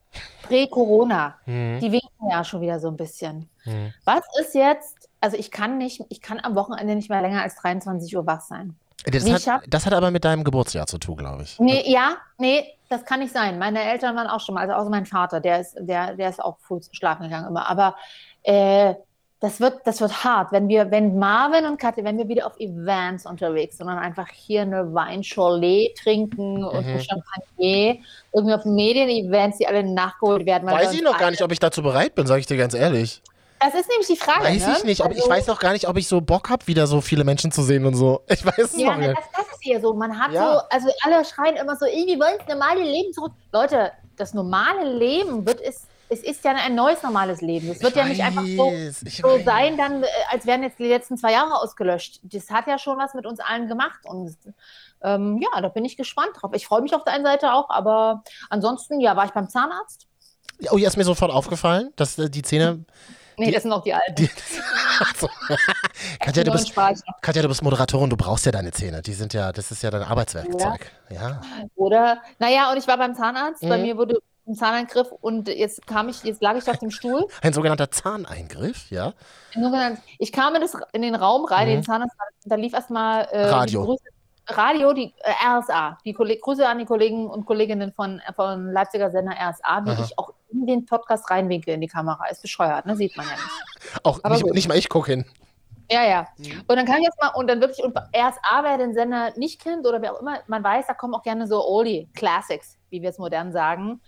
prä-Corona, 0.43 1.37
Mhm. 1.47 1.79
die 1.81 1.93
winken 1.93 2.29
ja 2.29 2.43
schon 2.43 2.61
wieder 2.61 2.81
so 2.81 2.89
ein 2.89 2.97
bisschen. 2.97 3.49
Mhm. 3.65 3.95
Was 4.05 4.23
ist 4.41 4.55
jetzt, 4.57 5.09
also 5.21 5.37
ich 5.37 5.53
kann 5.53 5.79
nicht, 5.79 6.05
ich 6.09 6.21
kann 6.21 6.41
am 6.41 6.57
Wochenende 6.57 6.97
nicht 6.97 7.09
mehr 7.11 7.23
länger 7.23 7.43
als 7.43 7.55
23 7.55 8.17
Uhr 8.17 8.27
wach 8.27 8.41
sein. 8.41 8.75
Das, 9.05 9.31
hat, 9.31 9.43
schafft- 9.43 9.65
das 9.69 9.87
hat 9.87 9.93
aber 9.93 10.11
mit 10.11 10.25
deinem 10.25 10.45
Geburtsjahr 10.45 10.87
zu 10.87 10.99
tun, 10.99 11.17
glaube 11.17 11.43
ich. 11.45 11.59
Nee, 11.59 11.83
ja, 11.87 12.17
nee, 12.39 12.65
das 12.89 13.05
kann 13.05 13.21
nicht 13.21 13.33
sein. 13.33 13.59
Meine 13.59 13.83
Eltern 13.83 14.15
waren 14.17 14.27
auch 14.27 14.41
schon 14.41 14.55
mal, 14.55 14.63
also 14.63 14.75
außer 14.75 14.91
mein 14.91 15.07
Vater, 15.07 15.41
der 15.41 15.61
ist, 15.61 15.75
der, 15.79 16.15
der 16.17 16.29
ist 16.29 16.43
auch 16.43 16.59
früh 16.61 16.81
schlafen 16.93 17.25
gegangen 17.25 17.49
immer. 17.49 17.69
Aber 17.71 17.97
äh, 18.43 18.95
das 19.43 19.59
wird, 19.59 19.87
das 19.87 20.03
wird 20.03 20.23
hart, 20.23 20.53
wenn 20.53 20.69
wir, 20.69 20.91
wenn 20.91 21.19
Marvin 21.19 21.65
und 21.65 21.79
Katja, 21.81 22.05
wenn 22.05 22.19
wir 22.19 22.29
wieder 22.29 22.47
auf 22.47 22.61
Events 22.61 23.25
unterwegs 23.25 23.79
sind 23.79 23.89
und 23.89 23.97
einfach 23.97 24.29
hier 24.29 24.61
eine 24.63 24.93
Weincholet 24.93 25.97
trinken 25.97 26.63
und 26.63 26.85
Mhm. 26.87 26.93
ein 26.93 27.01
Champagner, 27.01 27.97
irgendwie 28.35 28.55
auf 28.55 28.65
Medien-Events, 28.67 29.57
die 29.57 29.67
alle 29.67 29.83
nachgeholt 29.83 30.45
werden. 30.45 30.69
Weiß 30.69 30.93
ich 30.93 31.03
noch 31.03 31.17
gar 31.17 31.31
nicht, 31.31 31.43
ob 31.43 31.53
ich 31.53 31.59
dazu 31.59 31.83
bereit 31.83 32.15
bin, 32.15 32.27
sage 32.27 32.41
ich 32.41 32.47
dir 32.47 32.59
ganz 32.59 32.75
ehrlich. 32.75 33.23
Das 33.61 33.75
ist 33.75 33.89
nämlich 33.89 34.07
die 34.07 34.17
Frage. 34.17 34.45
Weiß 34.45 34.67
ne? 34.67 34.75
ich 34.79 34.85
nicht. 34.85 35.01
Ob, 35.05 35.11
ich 35.13 35.19
Also- 35.19 35.31
weiß 35.31 35.47
noch 35.47 35.59
gar 35.61 35.73
nicht, 35.73 35.87
ob 35.87 35.97
ich 35.99 36.09
so 36.09 36.21
Bock 36.21 36.49
habe, 36.49 36.67
wieder 36.67 36.87
so 36.87 37.01
viele 37.01 37.25
Menschen 37.25 37.53
zu 37.53 37.63
sehen 37.63 37.85
und 37.85 37.95
so. 37.95 38.23
Ich 38.29 38.45
weiß 38.45 38.59
es 38.59 38.77
Ja, 38.77 38.93
noch 38.93 38.97
nicht. 38.99 39.11
das, 39.17 39.25
das 39.37 39.47
ist 39.55 39.63
hier 39.63 39.81
so. 39.81 39.93
Man 39.95 40.19
hat 40.19 40.33
Ja. 40.33 40.53
so, 40.55 40.61
also 40.71 40.89
alle 41.05 41.25
schreien 41.25 41.57
immer 41.57 41.77
so, 41.77 41.85
"Ey, 41.85 42.07
wir 42.07 42.19
wollen 42.19 42.37
das 42.39 42.49
normale 42.49 42.83
Leben 42.83 43.13
zurück. 43.13 43.33
Leute, 43.53 43.93
das 44.17 44.33
normale 44.35 44.91
Leben 44.97 45.45
wird 45.47 45.61
es, 45.61 45.83
es 46.09 46.21
ist 46.23 46.43
ja 46.45 46.53
ein 46.53 46.75
neues 46.75 47.03
normales 47.03 47.41
Leben. 47.43 47.71
Es 47.71 47.83
wird 47.83 47.95
ja 47.97 48.05
nicht 48.07 48.23
einfach 48.23 48.45
so, 48.45 48.67
weiß, 48.73 49.03
ich 49.03 49.19
so 49.19 49.29
weiß. 49.29 49.45
sein, 49.45 49.77
dann, 49.77 50.03
äh, 50.03 50.07
als 50.31 50.47
wären 50.47 50.63
jetzt 50.63 50.79
die 50.79 50.89
letzten 50.89 51.17
zwei 51.19 51.33
Jahre 51.33 51.55
ausgelöscht. 51.61 52.21
Das 52.23 52.51
hat 52.51 52.67
ja 52.67 52.79
schon 52.79 52.99
was 52.99 53.15
mit 53.15 53.27
uns 53.27 53.41
allen 53.41 53.69
gemacht. 53.69 54.01
Und 54.05 54.37
ähm, 55.03 55.39
ja, 55.41 55.61
da 55.61 55.69
bin 55.69 55.85
ich 55.85 55.97
gespannt 55.99 56.31
drauf. 56.41 56.53
Ich 56.55 56.67
freue 56.67 56.81
mich 56.81 56.95
auf 56.95 57.05
der 57.05 57.13
einen 57.13 57.25
Seite 57.25 57.53
auch, 57.53 57.69
aber 57.71 58.23
ansonsten, 58.49 59.01
ja, 59.01 59.17
war 59.17 59.25
ich 59.27 59.31
beim 59.33 59.49
Zahnarzt. 59.51 60.07
Oh, 60.71 60.77
ja, 60.79 60.89
ist 60.89 60.97
mir 60.97 61.05
sofort 61.05 61.31
aufgefallen, 61.31 61.93
dass 61.97 62.19
äh, 62.19 62.29
die 62.31 62.43
Zähne. 62.43 62.85
Nee, 63.41 63.47
Die- 63.47 63.53
das 63.53 63.63
sind 63.63 63.73
auch 63.73 63.83
die 63.83 63.95
alten. 63.95 64.15
Die, 64.17 64.31
also, 65.13 65.29
Katja, 66.21 66.45
du 66.45 66.53
bist. 66.53 66.73
Katja, 67.23 67.43
du 67.43 67.49
bist 67.49 67.63
Moderatorin, 67.63 68.11
du 68.11 68.17
brauchst 68.17 68.47
ja 68.47 68.53
deine 68.53 68.71
Zähne. 68.73 69.03
Die 69.03 69.15
sind 69.15 69.33
ja, 69.35 69.51
das 69.53 69.71
ist 69.71 69.83
ja 69.83 69.91
dein 69.91 70.03
Arbeitswerkzeug. 70.03 70.91
Ja. 71.11 71.41
Oder, 71.75 72.19
naja, 72.39 72.71
und 72.71 72.77
ich 72.79 72.87
war 72.87 72.99
beim 72.99 73.15
Zahnarzt. 73.15 73.63
Bei 73.63 73.77
Mhm. 73.79 73.83
mir 73.83 73.97
wurde 73.97 74.19
ein 74.47 74.55
Zahneingriff 74.55 75.09
und 75.21 75.49
jetzt 75.49 75.87
kam 75.87 76.09
ich, 76.09 76.23
jetzt 76.25 76.43
lag 76.43 76.57
ich 76.57 76.69
auf 76.69 76.79
dem 76.79 76.91
Stuhl. 76.91 77.27
Ein 77.43 77.53
sogenannter 77.53 77.91
Zahneingriff, 77.91 78.91
ja. 78.91 79.13
Nur 79.55 79.71
genannt, 79.71 80.01
ich 80.19 80.33
kam 80.33 80.55
in, 80.57 80.61
das, 80.61 80.77
in 80.93 81.03
den 81.03 81.15
Raum 81.15 81.45
rein, 81.45 81.69
Mhm. 81.69 81.73
den 81.73 81.83
Zahnarzt, 81.85 82.15
da 82.45 82.57
lief 82.57 82.73
erstmal 82.75 83.25
äh, 83.31 83.47
Radio. 83.49 83.83
Die 83.83 83.87
Grüße, 83.87 84.03
Radio, 84.57 84.93
die 84.93 85.13
äh, 85.21 85.33
RSA, 85.47 85.99
die 86.05 86.13
Kolleg 86.13 86.41
Grüße 86.43 86.67
an 86.67 86.79
die 86.79 86.85
Kollegen 86.85 87.29
und 87.29 87.47
Kolleginnen 87.47 87.93
von, 87.93 88.21
von 88.35 88.73
Leipziger 88.73 89.11
Sender 89.11 89.33
RSA, 89.33 89.85
wie 89.85 89.91
Aha. 89.91 90.05
ich 90.05 90.19
auch 90.19 90.33
in 90.51 90.67
den 90.67 90.87
Podcast 90.87 91.31
reinwinke 91.31 91.73
in 91.73 91.81
die 91.81 91.87
Kamera. 91.87 92.27
Ist 92.27 92.43
bescheuert, 92.43 92.87
ne? 92.87 92.97
Sieht 92.97 93.17
man 93.17 93.27
ja 93.27 93.33
nicht. 93.33 94.05
Auch 94.05 94.23
nicht, 94.25 94.45
nicht 94.55 94.69
mal 94.69 94.77
ich 94.77 94.89
gucke 94.89 95.13
hin. 95.13 95.25
Ja, 95.91 96.05
ja. 96.05 96.27
Mhm. 96.39 96.63
Und 96.69 96.77
dann 96.77 96.87
kam 96.87 96.97
ich 96.99 97.05
jetzt 97.05 97.21
mal, 97.21 97.31
und 97.35 97.49
dann 97.49 97.61
wirklich, 97.61 97.85
und 97.85 97.97
RSA, 97.97 98.63
wer 98.63 98.79
den 98.79 98.95
Sender 98.95 99.33
nicht 99.37 99.61
kennt 99.61 99.87
oder 99.87 100.01
wer 100.01 100.15
auch 100.15 100.21
immer, 100.21 100.39
man 100.47 100.63
weiß, 100.63 100.87
da 100.87 100.95
kommen 100.95 101.15
auch 101.15 101.23
gerne 101.23 101.47
so 101.47 101.67
Oldie 101.67 102.09
Classics, 102.15 102.79
wie 102.91 103.03
wir 103.03 103.11
es 103.11 103.19
modern 103.19 103.53
sagen. 103.53 104.01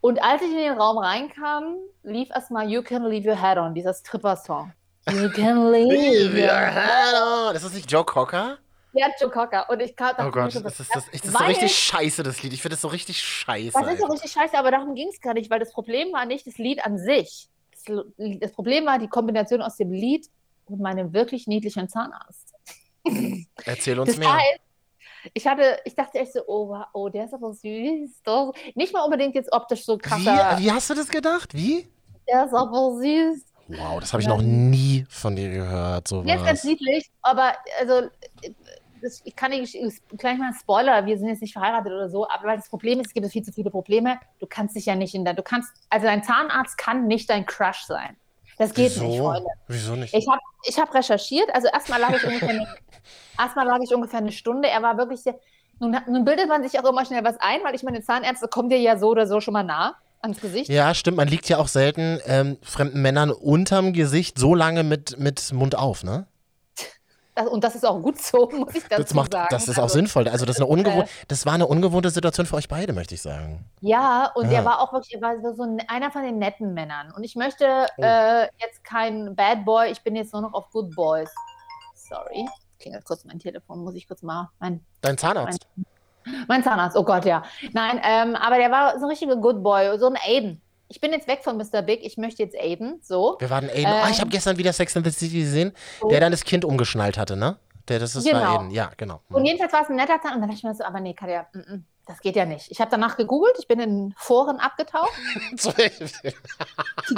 Und 0.00 0.22
als 0.22 0.42
ich 0.42 0.50
in 0.50 0.56
den 0.56 0.78
Raum 0.78 0.98
reinkam, 0.98 1.76
lief 2.02 2.28
erstmal 2.30 2.68
You 2.68 2.82
Can 2.82 3.04
Leave 3.04 3.28
Your 3.28 3.40
Head 3.40 3.58
On, 3.58 3.72
dieser 3.72 3.94
Stripper-Song. 3.94 4.72
You 5.10 5.28
can 5.30 5.70
leave 5.72 6.34
your 6.34 6.48
head 6.48 7.14
on. 7.14 7.54
Das 7.54 7.64
ist 7.64 7.74
nicht 7.74 7.90
Joe 7.90 8.04
Cocker? 8.04 8.58
Ja, 8.94 9.08
Joe 9.20 9.30
Cocker. 9.30 9.68
Und 9.70 9.80
ich 9.80 9.96
kam, 9.96 10.14
Oh 10.18 10.30
Gott, 10.30 10.52
schon, 10.52 10.62
das 10.62 10.78
ist, 10.80 10.94
das, 10.94 11.06
das 11.06 11.14
ist 11.24 11.32
so 11.32 11.38
richtig 11.44 11.74
scheiße, 11.76 12.22
das 12.22 12.42
Lied. 12.42 12.52
Ich 12.52 12.60
finde 12.62 12.74
das 12.74 12.82
so 12.82 12.88
richtig 12.88 13.22
scheiße. 13.22 13.72
Das 13.72 13.82
ist 13.94 14.02
Alter. 14.02 14.12
richtig 14.12 14.32
scheiße, 14.32 14.56
aber 14.58 14.70
darum 14.70 14.94
ging 14.94 15.08
es 15.08 15.20
gar 15.20 15.34
nicht, 15.34 15.50
weil 15.50 15.60
das 15.60 15.72
Problem 15.72 16.12
war 16.12 16.26
nicht 16.26 16.46
das 16.46 16.58
Lied 16.58 16.84
an 16.84 16.98
sich. 16.98 17.48
Das, 17.86 18.04
das 18.40 18.52
Problem 18.52 18.84
war 18.86 18.98
die 18.98 19.08
Kombination 19.08 19.62
aus 19.62 19.76
dem 19.76 19.90
Lied 19.92 20.28
und 20.66 20.80
meinem 20.80 21.12
wirklich 21.12 21.46
niedlichen 21.46 21.88
Zahnarzt. 21.88 22.52
Erzähl 23.64 23.98
uns 23.98 24.10
Das 24.10 24.18
mehr. 24.18 24.32
heißt, 24.32 24.60
ich 25.34 25.46
hatte, 25.46 25.78
ich 25.84 25.94
dachte 25.94 26.18
echt 26.18 26.32
so, 26.32 26.40
oh, 26.46 26.68
wow, 26.68 26.84
oh, 26.92 27.08
der 27.08 27.24
ist 27.24 27.34
aber 27.34 27.52
süß. 27.54 28.22
Doch. 28.24 28.52
Nicht 28.74 28.92
mal 28.92 29.02
unbedingt 29.02 29.34
jetzt 29.34 29.52
optisch 29.52 29.84
so 29.84 29.96
krasser. 29.96 30.56
Wie, 30.58 30.64
wie 30.64 30.72
hast 30.72 30.90
du 30.90 30.94
das 30.94 31.08
gedacht? 31.08 31.54
Wie? 31.54 31.88
Der 32.28 32.44
ist 32.44 32.52
aber 32.54 32.96
süß. 33.00 33.44
Wow, 33.68 34.00
das 34.00 34.12
habe 34.12 34.20
ich 34.20 34.28
Ja. 34.28 34.34
noch 34.34 34.42
nie 34.42 35.06
von 35.08 35.34
dir 35.36 35.48
gehört. 35.48 36.08
So 36.08 36.22
ist 36.22 36.44
ganz 36.44 36.64
niedlich, 36.64 37.08
aber 37.22 37.54
also 37.80 38.08
das, 39.02 39.20
ich 39.24 39.36
kann 39.36 39.50
nicht 39.50 39.74
ich- 39.74 40.02
gleich 40.16 40.38
mal 40.38 40.48
ein 40.48 40.54
Spoiler, 40.54 41.04
wir 41.06 41.18
sind 41.18 41.28
jetzt 41.28 41.42
nicht 41.42 41.52
verheiratet 41.52 41.92
oder 41.92 42.08
so, 42.08 42.28
aber 42.28 42.48
weil 42.48 42.56
das 42.56 42.68
Problem 42.68 43.00
ist, 43.00 43.08
es 43.08 43.14
gibt 43.14 43.26
viel 43.30 43.42
zu 43.42 43.52
viele 43.52 43.70
Probleme. 43.70 44.18
Du 44.38 44.46
kannst 44.46 44.76
dich 44.76 44.86
ja 44.86 44.94
nicht 44.94 45.14
in 45.14 45.24
dein, 45.24 45.36
du 45.36 45.42
kannst, 45.42 45.72
also 45.90 46.06
dein 46.06 46.22
Zahnarzt 46.22 46.78
kann 46.78 47.06
nicht 47.06 47.28
dein 47.30 47.44
Crush 47.46 47.84
sein. 47.86 48.16
Das 48.58 48.74
geht 48.74 48.96
nicht, 48.96 49.00
Wieso? 49.00 49.24
Freunde. 49.24 49.48
Wieso 49.68 49.96
nicht? 49.96 50.14
Ich 50.14 50.28
habe 50.28 50.40
ich 50.64 50.78
hab 50.78 50.94
recherchiert, 50.94 51.52
also 51.54 51.68
erstmal 51.68 52.00
lag 52.00 52.14
ich 52.14 52.24
ungefähr 52.24 52.50
eine, 52.50 52.66
erstmal 53.38 53.66
lag 53.66 53.78
ich 53.82 53.94
ungefähr 53.94 54.20
eine 54.20 54.32
Stunde. 54.32 54.68
Er 54.68 54.82
war 54.82 54.96
wirklich 54.98 55.22
sehr, 55.22 55.38
nun, 55.80 55.96
nun 56.06 56.24
bildet 56.24 56.48
man 56.48 56.62
sich 56.62 56.78
auch 56.78 56.88
immer 56.88 57.04
schnell 57.04 57.24
was 57.24 57.38
ein, 57.40 57.60
weil 57.64 57.74
ich 57.74 57.82
meine, 57.82 58.02
Zahnärzte 58.02 58.48
kommen 58.48 58.68
dir 58.68 58.78
ja 58.78 58.98
so 58.98 59.08
oder 59.08 59.26
so 59.26 59.40
schon 59.40 59.52
mal 59.54 59.64
nah 59.64 59.96
ans 60.20 60.40
Gesicht. 60.40 60.70
Ja, 60.70 60.94
stimmt. 60.94 61.16
Man 61.16 61.26
liegt 61.26 61.48
ja 61.48 61.58
auch 61.58 61.66
selten 61.66 62.20
ähm, 62.26 62.56
fremden 62.62 63.02
Männern 63.02 63.30
unterm 63.30 63.92
Gesicht 63.92 64.38
so 64.38 64.54
lange 64.54 64.84
mit, 64.84 65.18
mit 65.18 65.52
Mund 65.52 65.76
auf, 65.76 66.04
ne? 66.04 66.26
Das, 67.34 67.46
und 67.48 67.64
das 67.64 67.74
ist 67.74 67.86
auch 67.86 68.00
gut 68.02 68.20
so, 68.20 68.48
muss 68.52 68.74
ich 68.74 68.84
dazu 68.88 69.02
Das, 69.02 69.14
macht, 69.14 69.32
sagen. 69.32 69.48
das 69.50 69.66
ist 69.68 69.78
auch 69.78 69.84
Also, 69.84 69.94
sinnvoll. 69.94 70.28
Also 70.28 70.44
das, 70.44 70.56
ist 70.56 70.60
eine 70.62 70.70
ungewohnt, 70.70 71.06
Äh. 71.06 71.24
das 71.28 71.46
war 71.46 71.54
eine 71.54 71.66
ungewohnte 71.66 72.10
Situation 72.10 72.44
für 72.46 72.56
euch 72.56 72.68
beide, 72.68 72.92
möchte 72.92 73.14
ich 73.14 73.22
sagen. 73.22 73.64
Ja, 73.80 74.30
und 74.34 74.50
Ja. 74.50 74.58
er 74.58 74.64
war 74.64 74.80
auch 74.80 74.92
wirklich, 74.92 75.14
er 75.14 75.22
war 75.22 75.54
so 75.54 75.62
ein, 75.62 75.82
einer 75.88 76.10
von 76.10 76.22
den 76.22 76.38
netten 76.38 76.74
Männern. 76.74 77.12
Und 77.12 77.24
ich 77.24 77.34
möchte 77.36 77.86
Oh. 77.96 78.02
äh, 78.02 78.42
jetzt 78.58 78.84
kein 78.84 79.34
Bad 79.34 79.64
Boy, 79.64 79.90
ich 79.90 80.02
bin 80.02 80.14
jetzt 80.16 80.32
nur 80.32 80.42
noch 80.42 80.52
auf 80.54 80.70
Good 80.70 80.94
Boys. 80.94 81.30
Sorry. 81.94 82.46
Klingelt 82.78 83.04
kurz 83.04 83.24
mein 83.24 83.38
Telefon, 83.38 83.82
muss 83.84 83.94
ich 83.94 84.06
kurz 84.08 84.22
mal. 84.22 84.50
Mein, 84.58 84.84
Dein 85.00 85.16
Zahnarzt. 85.18 85.66
mein 86.48 86.62
Zahnarzt, 86.62 86.96
oh 86.96 87.04
Gott, 87.04 87.24
ja. 87.24 87.42
Nein, 87.72 88.00
ähm, 88.04 88.36
aber 88.36 88.56
der 88.58 88.70
war 88.70 88.98
so 88.98 89.06
ein 89.06 89.10
richtiger 89.10 89.36
Good 89.36 89.62
Boy, 89.62 89.98
so 89.98 90.06
ein 90.06 90.16
Aiden. 90.24 90.61
Ich 90.92 91.00
bin 91.00 91.10
jetzt 91.12 91.26
weg 91.26 91.40
von 91.42 91.56
Mr. 91.56 91.80
Big, 91.80 92.04
ich 92.04 92.18
möchte 92.18 92.42
jetzt 92.42 92.54
Aiden, 92.54 93.00
so. 93.02 93.36
Wir 93.38 93.48
waren 93.48 93.70
Aiden. 93.70 93.86
ah, 93.86 94.10
ich 94.10 94.18
habe 94.18 94.24
Ähm. 94.26 94.30
gestern 94.30 94.58
wieder 94.58 94.74
Sex 94.74 94.94
and 94.94 95.06
the 95.06 95.10
City 95.10 95.40
gesehen, 95.40 95.72
So. 96.02 96.08
der 96.08 96.20
dann 96.20 96.32
das 96.32 96.44
Kind 96.44 96.66
umgeschnallt 96.66 97.16
hatte, 97.16 97.34
ne? 97.34 97.56
Der, 97.88 97.98
das 97.98 98.14
ist 98.14 98.24
Genau. 98.28 98.56
Aiden. 98.58 98.70
Ja, 98.70 98.90
genau. 98.98 99.22
Und 99.30 99.46
jedenfalls 99.46 99.72
war 99.72 99.82
es 99.82 99.88
ein 99.88 99.96
netter 99.96 100.20
Zahn. 100.22 100.34
Und 100.34 100.40
dann 100.42 100.50
dachte 100.50 100.58
ich 100.58 100.64
mir 100.64 100.74
so, 100.74 100.84
aber 100.84 101.00
nee, 101.00 101.14
Katja, 101.14 101.46
mm, 101.54 101.58
mm, 101.58 101.84
das 102.06 102.20
geht 102.20 102.36
ja 102.36 102.44
nicht. 102.44 102.70
Ich 102.70 102.78
habe 102.80 102.90
danach 102.90 103.16
gegoogelt, 103.16 103.54
ich 103.58 103.66
bin 103.66 103.80
in 103.80 104.14
Foren 104.18 104.58
abgetaucht. 104.58 105.10
Die, 105.50 105.70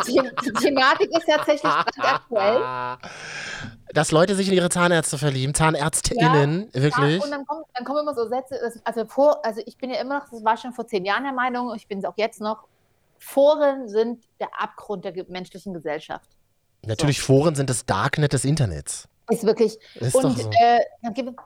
The 0.05 0.21
die 0.45 0.53
Thematik 0.53 1.11
ist 1.11 1.27
tatsächlich 1.27 1.71
aktuell. 1.99 2.97
Dass 3.93 4.11
Leute 4.13 4.35
sich 4.37 4.49
in 4.49 4.55
ihre 4.55 4.71
Zahnärzte 4.71 5.19
verlieben, 5.19 5.53
ZahnärztInnen, 5.55 6.69
wirklich. 6.73 7.19
Ja, 7.19 7.25
und 7.25 7.31
dann 7.31 7.45
kommen, 7.47 7.65
dann 7.75 7.85
kommen 7.85 7.99
immer 8.01 8.15
so 8.15 8.27
Sätze, 8.29 8.59
also, 8.85 9.05
vor, 9.07 9.45
also 9.45 9.61
ich 9.67 9.77
bin 9.79 9.91
ja 9.91 10.01
immer 10.01 10.21
noch, 10.21 10.29
das 10.31 10.45
war 10.45 10.57
schon 10.57 10.73
vor 10.73 10.87
zehn 10.87 11.05
Jahren 11.05 11.25
der 11.25 11.33
Meinung, 11.33 11.75
ich 11.75 11.87
bin 11.89 11.99
es 11.99 12.05
auch 12.05 12.15
jetzt 12.17 12.41
noch, 12.41 12.65
Foren 13.19 13.89
sind 13.89 14.25
der 14.41 14.49
Abgrund 14.59 15.05
der 15.05 15.13
menschlichen 15.29 15.73
Gesellschaft. 15.75 16.31
Natürlich, 16.87 17.21
Foren 17.21 17.55
sind 17.55 17.71
das 17.71 17.87
Darknet 17.87 18.33
des 18.33 18.45
Internets. 18.45 19.09
Ist 19.31 19.45
wirklich. 19.45 19.79
Ist 19.95 20.15
und 20.15 20.25
doch 20.25 20.37
so. 20.37 20.51
äh, 20.51 20.81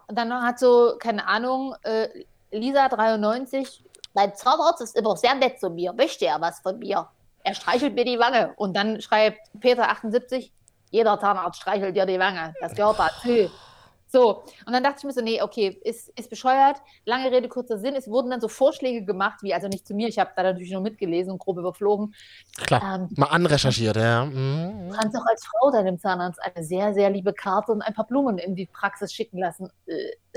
dann, 0.08 0.32
hat 0.32 0.58
so, 0.58 0.94
keine 0.98 1.26
Ahnung, 1.26 1.74
äh, 1.82 2.08
Lisa93, 2.52 3.82
dein 4.14 4.34
Zahnarzt 4.34 4.82
ist 4.82 4.96
immer 4.96 5.16
sehr 5.16 5.34
nett 5.34 5.60
zu 5.60 5.70
mir, 5.70 5.92
möchte 5.92 6.26
er 6.26 6.40
was 6.40 6.60
von 6.60 6.78
mir. 6.78 7.08
Er 7.44 7.54
streichelt 7.54 7.94
mir 7.94 8.04
die 8.04 8.18
Wange. 8.18 8.52
Und 8.56 8.74
dann 8.76 9.00
schreibt 9.00 9.38
Peter78, 9.60 10.50
jeder 10.90 11.20
Zahnarzt 11.20 11.60
streichelt 11.60 11.94
dir 11.94 12.06
die 12.06 12.18
Wange. 12.18 12.52
Das 12.60 12.74
gehört 12.74 12.98
dazu. 12.98 13.50
So, 14.10 14.42
und 14.66 14.72
dann 14.72 14.82
dachte 14.82 14.96
ich 14.98 15.04
mir 15.04 15.12
so, 15.12 15.20
nee, 15.20 15.42
okay, 15.42 15.78
ist, 15.84 16.08
ist 16.18 16.30
bescheuert. 16.30 16.78
Lange 17.04 17.30
Rede, 17.30 17.48
kurzer 17.48 17.78
Sinn. 17.78 17.94
Es 17.94 18.08
wurden 18.08 18.30
dann 18.30 18.40
so 18.40 18.48
Vorschläge 18.48 19.04
gemacht, 19.04 19.42
wie, 19.42 19.52
also 19.52 19.68
nicht 19.68 19.86
zu 19.86 19.94
mir, 19.94 20.08
ich 20.08 20.18
habe 20.18 20.30
da 20.34 20.42
natürlich 20.42 20.72
nur 20.72 20.80
mitgelesen 20.80 21.32
und 21.32 21.38
grob 21.38 21.58
überflogen. 21.58 22.14
Klar, 22.56 22.82
Ähm, 22.82 23.08
mal 23.16 23.26
anrecherchiert, 23.26 23.96
ja. 23.96 24.24
Mhm. 24.24 24.88
Du 24.88 24.96
kannst 24.96 25.16
auch 25.16 25.26
als 25.26 25.44
Frau 25.46 25.70
deinem 25.70 25.98
Zahnarzt 25.98 26.40
eine 26.42 26.64
sehr, 26.64 26.94
sehr 26.94 27.10
liebe 27.10 27.34
Karte 27.34 27.72
und 27.72 27.82
ein 27.82 27.92
paar 27.92 28.06
Blumen 28.06 28.38
in 28.38 28.56
die 28.56 28.66
Praxis 28.66 29.12
schicken 29.12 29.38
lassen. 29.38 29.70
Äh, 29.86 29.94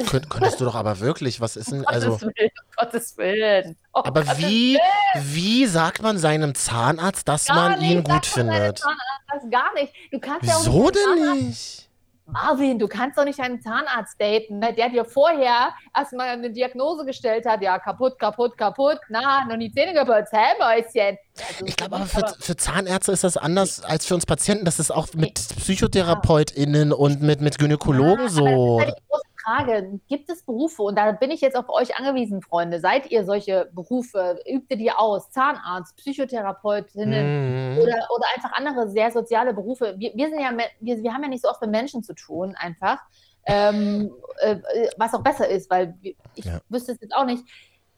Könnt, 0.09 0.29
könntest 0.29 0.59
du 0.59 0.65
doch 0.65 0.75
aber 0.75 0.99
wirklich, 0.99 1.41
was 1.41 1.55
ist 1.55 1.71
denn, 1.71 1.85
also, 1.85 2.11
Gottes 2.11 2.21
Willen, 2.23 2.51
Gottes 2.75 3.17
Willen. 3.17 3.77
Oh, 3.93 4.01
aber 4.03 4.23
Gottes 4.23 4.39
wie, 4.39 4.79
wie 5.15 5.65
sagt 5.67 6.01
man 6.01 6.17
seinem 6.17 6.55
Zahnarzt, 6.55 7.27
dass 7.27 7.45
Gar 7.45 7.55
man 7.55 7.81
ihn 7.81 7.97
nicht, 7.97 7.97
gut 7.97 8.07
man 8.07 8.21
deinem 8.21 8.23
findet? 8.23 8.79
Zahnarzt 8.79 8.99
das 9.31 9.49
gar 9.51 9.73
nicht. 9.75 9.93
Du 10.11 10.19
kannst 10.19 10.47
ja 10.47 10.55
auch 10.55 10.59
Wieso 10.61 10.85
nicht 10.85 10.95
denn 10.95 11.47
nicht? 11.47 11.90
Marvin, 12.31 12.79
du 12.79 12.87
kannst 12.87 13.17
doch 13.17 13.25
nicht 13.25 13.39
einen 13.39 13.61
Zahnarzt 13.61 14.19
daten, 14.19 14.59
ne? 14.59 14.73
der 14.73 14.89
dir 14.89 15.05
vorher 15.05 15.73
erstmal 15.95 16.29
eine 16.29 16.51
Diagnose 16.51 17.05
gestellt 17.05 17.45
hat, 17.45 17.61
ja, 17.61 17.77
kaputt, 17.79 18.17
kaputt, 18.19 18.57
kaputt, 18.57 18.99
na, 19.09 19.45
noch 19.45 19.57
die 19.57 19.71
Zähne 19.71 19.93
geputzt, 19.93 20.31
hä, 20.31 20.57
Mäuschen. 20.59 21.17
Also, 21.47 21.65
Ich 21.65 21.75
glaube 21.75 21.95
aber 21.95 22.05
für, 22.05 22.25
für 22.39 22.55
Zahnärzte 22.55 23.11
ist 23.11 23.23
das 23.23 23.37
anders 23.37 23.83
als 23.83 24.05
für 24.05 24.15
uns 24.15 24.25
Patienten. 24.25 24.65
Das 24.65 24.79
ist 24.79 24.91
auch 24.91 25.07
mit 25.13 25.33
PsychotherapeutInnen 25.33 26.93
und 26.93 27.21
mit, 27.21 27.41
mit 27.41 27.57
Gynäkologen 27.57 28.29
so. 28.29 28.45
Das 28.45 28.53
ist 28.53 28.85
halt 28.85 28.97
die 28.97 29.09
große 29.09 29.30
Frage. 29.43 29.99
Gibt 30.07 30.29
es 30.29 30.43
Berufe, 30.43 30.83
und 30.83 30.97
da 30.97 31.11
bin 31.11 31.31
ich 31.31 31.41
jetzt 31.41 31.55
auf 31.55 31.69
euch 31.69 31.97
angewiesen, 31.97 32.41
Freunde, 32.41 32.79
seid 32.79 33.09
ihr 33.11 33.25
solche 33.25 33.69
Berufe, 33.73 34.39
übt 34.47 34.67
ihr 34.69 34.77
die 34.77 34.91
aus, 34.91 35.29
Zahnarzt, 35.31 35.95
Psychotherapeutinnen 35.97 37.27
Mhm. 37.27 37.77
oder, 37.77 38.07
oder 38.15 38.25
einfach 38.35 38.53
andere 38.53 38.89
sehr 38.89 39.11
soziale 39.11 39.53
Berufe? 39.53 39.95
Wir, 39.97 40.11
wir, 40.15 40.29
sind 40.29 40.39
ja, 40.39 40.51
wir, 40.79 41.03
wir 41.03 41.13
haben 41.13 41.23
ja 41.23 41.29
nicht 41.29 41.41
so 41.43 41.49
oft 41.49 41.61
mit 41.61 41.71
Menschen 41.71 42.03
zu 42.03 42.13
tun, 42.13 42.55
einfach. 42.57 42.99
Ähm, 43.45 44.11
äh, 44.41 44.51
äh, 44.51 44.89
was 44.97 45.13
auch 45.15 45.23
besser 45.23 45.47
ist, 45.47 45.69
weil 45.71 45.95
ich 46.35 46.45
Ja. 46.45 46.59
wüsste 46.69 46.91
es 46.91 47.01
jetzt 47.01 47.15
auch 47.15 47.25
nicht. 47.25 47.43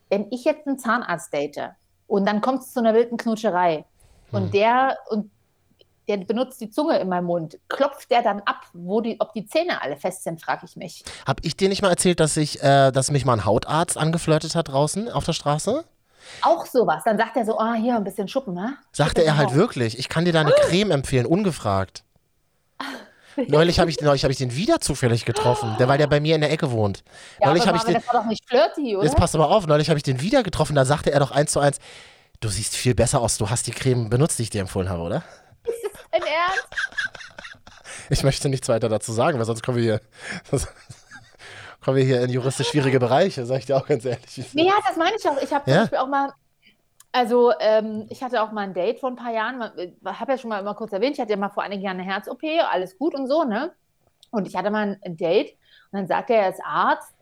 Wenn 0.09 0.27
ich 0.31 0.45
jetzt 0.45 0.65
einen 0.67 0.79
Zahnarzt 0.79 1.33
date 1.33 1.71
und 2.07 2.25
dann 2.27 2.39
kommt 2.39 2.61
es 2.61 2.71
zu 2.71 2.79
einer 2.79 2.93
wilden 2.93 3.17
Knutscherei 3.17 3.85
und 4.31 4.43
Hm. 4.45 4.51
der 4.51 4.97
und 5.09 5.31
der 6.07 6.17
benutzt 6.17 6.59
die 6.61 6.69
Zunge 6.69 6.97
in 6.99 7.09
meinem 7.09 7.25
Mund. 7.25 7.59
Klopft 7.69 8.11
der 8.11 8.21
dann 8.21 8.41
ab, 8.41 8.61
wo 8.73 9.01
die, 9.01 9.19
ob 9.19 9.33
die 9.33 9.45
Zähne 9.45 9.81
alle 9.81 9.97
fest 9.97 10.23
sind, 10.23 10.41
frage 10.41 10.65
ich 10.65 10.75
mich. 10.75 11.03
Hab 11.25 11.43
ich 11.43 11.55
dir 11.55 11.69
nicht 11.69 11.81
mal 11.81 11.89
erzählt, 11.89 12.19
dass 12.19 12.35
ich, 12.37 12.61
äh, 12.61 12.91
dass 12.91 13.11
mich 13.11 13.25
mal 13.25 13.33
ein 13.33 13.45
Hautarzt 13.45 13.97
angeflirtet 13.97 14.55
hat 14.55 14.69
draußen 14.69 15.09
auf 15.09 15.25
der 15.25 15.33
Straße? 15.33 15.83
Auch 16.41 16.65
sowas. 16.65 17.03
Dann 17.05 17.17
sagt 17.17 17.37
er 17.37 17.45
so, 17.45 17.57
ah, 17.59 17.73
hier 17.73 17.95
ein 17.95 18.03
bisschen 18.03 18.27
Schuppen, 18.27 18.53
ne? 18.53 18.77
Sagte 18.91 19.23
er 19.23 19.37
halt 19.37 19.49
drauf. 19.49 19.55
wirklich. 19.55 19.99
Ich 19.99 20.09
kann 20.09 20.25
dir 20.25 20.33
da 20.33 20.41
eine 20.41 20.51
Creme 20.67 20.91
empfehlen, 20.91 21.25
ungefragt. 21.25 22.03
Neulich 23.47 23.79
habe 23.79 23.89
ich, 23.89 23.99
neulich 23.99 24.23
hab 24.23 24.31
ich 24.31 24.37
den 24.37 24.55
wieder 24.55 24.79
zufällig 24.79 25.25
getroffen, 25.25 25.75
der, 25.79 25.87
weil 25.87 25.97
der 25.97 26.05
bei 26.05 26.19
mir 26.19 26.35
in 26.35 26.41
der 26.41 26.51
Ecke 26.51 26.71
wohnt. 26.71 27.03
Ja, 27.41 27.47
neulich 27.47 27.63
aber 27.63 27.69
habe 27.69 27.77
ich 27.79 27.83
den, 27.85 27.93
das 27.95 28.07
war 28.07 28.21
doch 28.21 28.29
nicht 28.29 28.47
flirty, 28.47 28.95
oder? 28.95 29.05
jetzt 29.05 29.15
passt 29.15 29.33
aber 29.33 29.49
auf, 29.49 29.65
neulich 29.65 29.89
habe 29.89 29.97
ich 29.97 30.03
den 30.03 30.21
wieder 30.21 30.43
getroffen, 30.43 30.75
da 30.75 30.85
sagte 30.85 31.11
er 31.11 31.19
doch 31.19 31.31
eins 31.31 31.51
zu 31.51 31.59
eins, 31.59 31.79
du 32.41 32.49
siehst 32.49 32.75
viel 32.75 32.93
besser 32.93 33.21
aus, 33.21 33.39
du 33.39 33.49
hast 33.49 33.65
die 33.65 33.71
Creme 33.71 34.09
benutzt, 34.09 34.37
die 34.37 34.43
ich 34.43 34.49
dir 34.51 34.61
empfohlen 34.61 34.87
habe, 34.89 35.01
oder? 35.01 35.23
Ernst? 36.33 36.67
Ich 38.09 38.23
möchte 38.23 38.49
nichts 38.49 38.67
weiter 38.69 38.89
dazu 38.89 39.11
sagen, 39.11 39.37
weil 39.37 39.45
sonst 39.45 39.63
kommen 39.63 39.77
wir 39.77 39.83
hier, 39.83 40.01
sonst 40.49 40.67
kommen 41.83 41.97
wir 41.97 42.03
hier 42.03 42.21
in 42.21 42.29
juristisch 42.29 42.69
schwierige 42.69 42.99
Bereiche, 42.99 43.45
sag 43.45 43.59
ich 43.59 43.65
dir 43.65 43.77
auch 43.77 43.85
ganz 43.87 44.05
ehrlich. 44.05 44.53
Nee, 44.53 44.65
ja, 44.67 44.73
das 44.85 44.97
meine 44.97 45.15
ich 45.17 45.27
auch. 45.27 45.41
Ich 45.41 45.53
habe 45.53 45.65
zum 45.65 45.73
Ja? 45.73 45.79
Beispiel 45.81 45.97
auch 45.99 46.07
mal, 46.07 46.33
also 47.11 47.53
ähm, 47.59 48.07
ich 48.09 48.23
hatte 48.23 48.41
auch 48.41 48.51
mal 48.51 48.61
ein 48.61 48.73
Date 48.73 48.99
vor 48.99 49.09
ein 49.09 49.15
paar 49.15 49.31
Jahren, 49.31 49.61
habe 50.05 50.31
ja 50.31 50.37
schon 50.37 50.49
mal 50.49 50.59
immer 50.59 50.75
kurz 50.75 50.91
erwähnt, 50.93 51.15
ich 51.15 51.21
hatte 51.21 51.31
ja 51.31 51.37
mal 51.37 51.49
vor 51.49 51.63
einigen 51.63 51.83
Jahren 51.83 51.99
eine 51.99 52.09
Herz-OP, 52.11 52.41
alles 52.71 52.97
gut 52.97 53.15
und 53.15 53.27
so, 53.27 53.43
ne? 53.43 53.73
Und 54.31 54.47
ich 54.47 54.55
hatte 54.55 54.71
mal 54.71 54.99
ein 55.03 55.17
Date 55.17 55.51
und 55.91 55.99
dann 55.99 56.07
sagte 56.07 56.33
er, 56.33 56.43
er 56.43 56.49
ist 56.49 56.61
Arzt, 56.65 57.13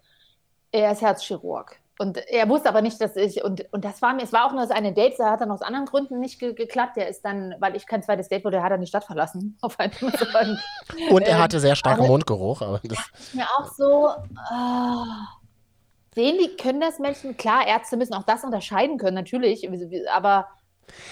er 0.72 0.94
ist 0.94 1.02
Herzchirurg. 1.02 1.78
Und 2.02 2.18
er 2.18 2.50
wusste 2.50 2.68
aber 2.68 2.82
nicht, 2.82 3.00
dass 3.00 3.16
ich, 3.16 3.44
und, 3.44 3.72
und 3.72 3.86
das 3.86 4.02
war 4.02 4.16
mir, 4.16 4.24
es 4.24 4.34
war 4.34 4.48
auch 4.48 4.54
nur 4.54 4.62
das 4.62 4.72
eine 4.72 4.92
Date, 4.92 5.20
da 5.20 5.30
hat 5.30 5.42
dann 5.42 5.52
aus 5.52 5.62
anderen 5.62 5.86
Gründen 5.86 6.20
nicht 6.20 6.40
ge 6.40 6.54
geklappt. 6.54 6.98
Der 6.98 7.08
ist 7.08 7.24
dann, 7.24 7.54
weil 7.60 7.76
ich 7.76 7.86
kein 7.86 8.02
zweites 8.02 8.28
Date 8.28 8.44
wurde, 8.44 8.64
hat 8.64 8.72
er 8.72 8.80
die 8.80 8.88
Stadt 8.88 9.04
verlassen. 9.04 9.56
Auf 9.62 9.80
einmal 9.80 10.12
so 10.18 10.26
ein, 10.36 10.60
Und 11.12 11.22
er 11.22 11.36
Ähm, 11.36 11.44
hatte 11.44 11.60
sehr 11.60 11.76
starken 11.76 12.08
Mundgeruch, 12.08 12.64
aber 12.64 12.80
das, 12.84 12.98
mir 13.34 13.46
auch 13.56 13.72
so, 13.72 14.08
ah, 14.50 15.28
sehen 16.16 16.40
die, 16.40 16.58
können 16.58 16.82
das 16.82 16.98
Menschen, 16.98 17.38
klar, 17.38 17.68
Ärzte 17.68 17.98
müssen 17.98 18.16
auch 18.16 18.24
das 18.24 18.44
unterscheiden 18.44 18.98
können, 18.98 19.14
natürlich, 19.14 19.70
aber 20.12 20.48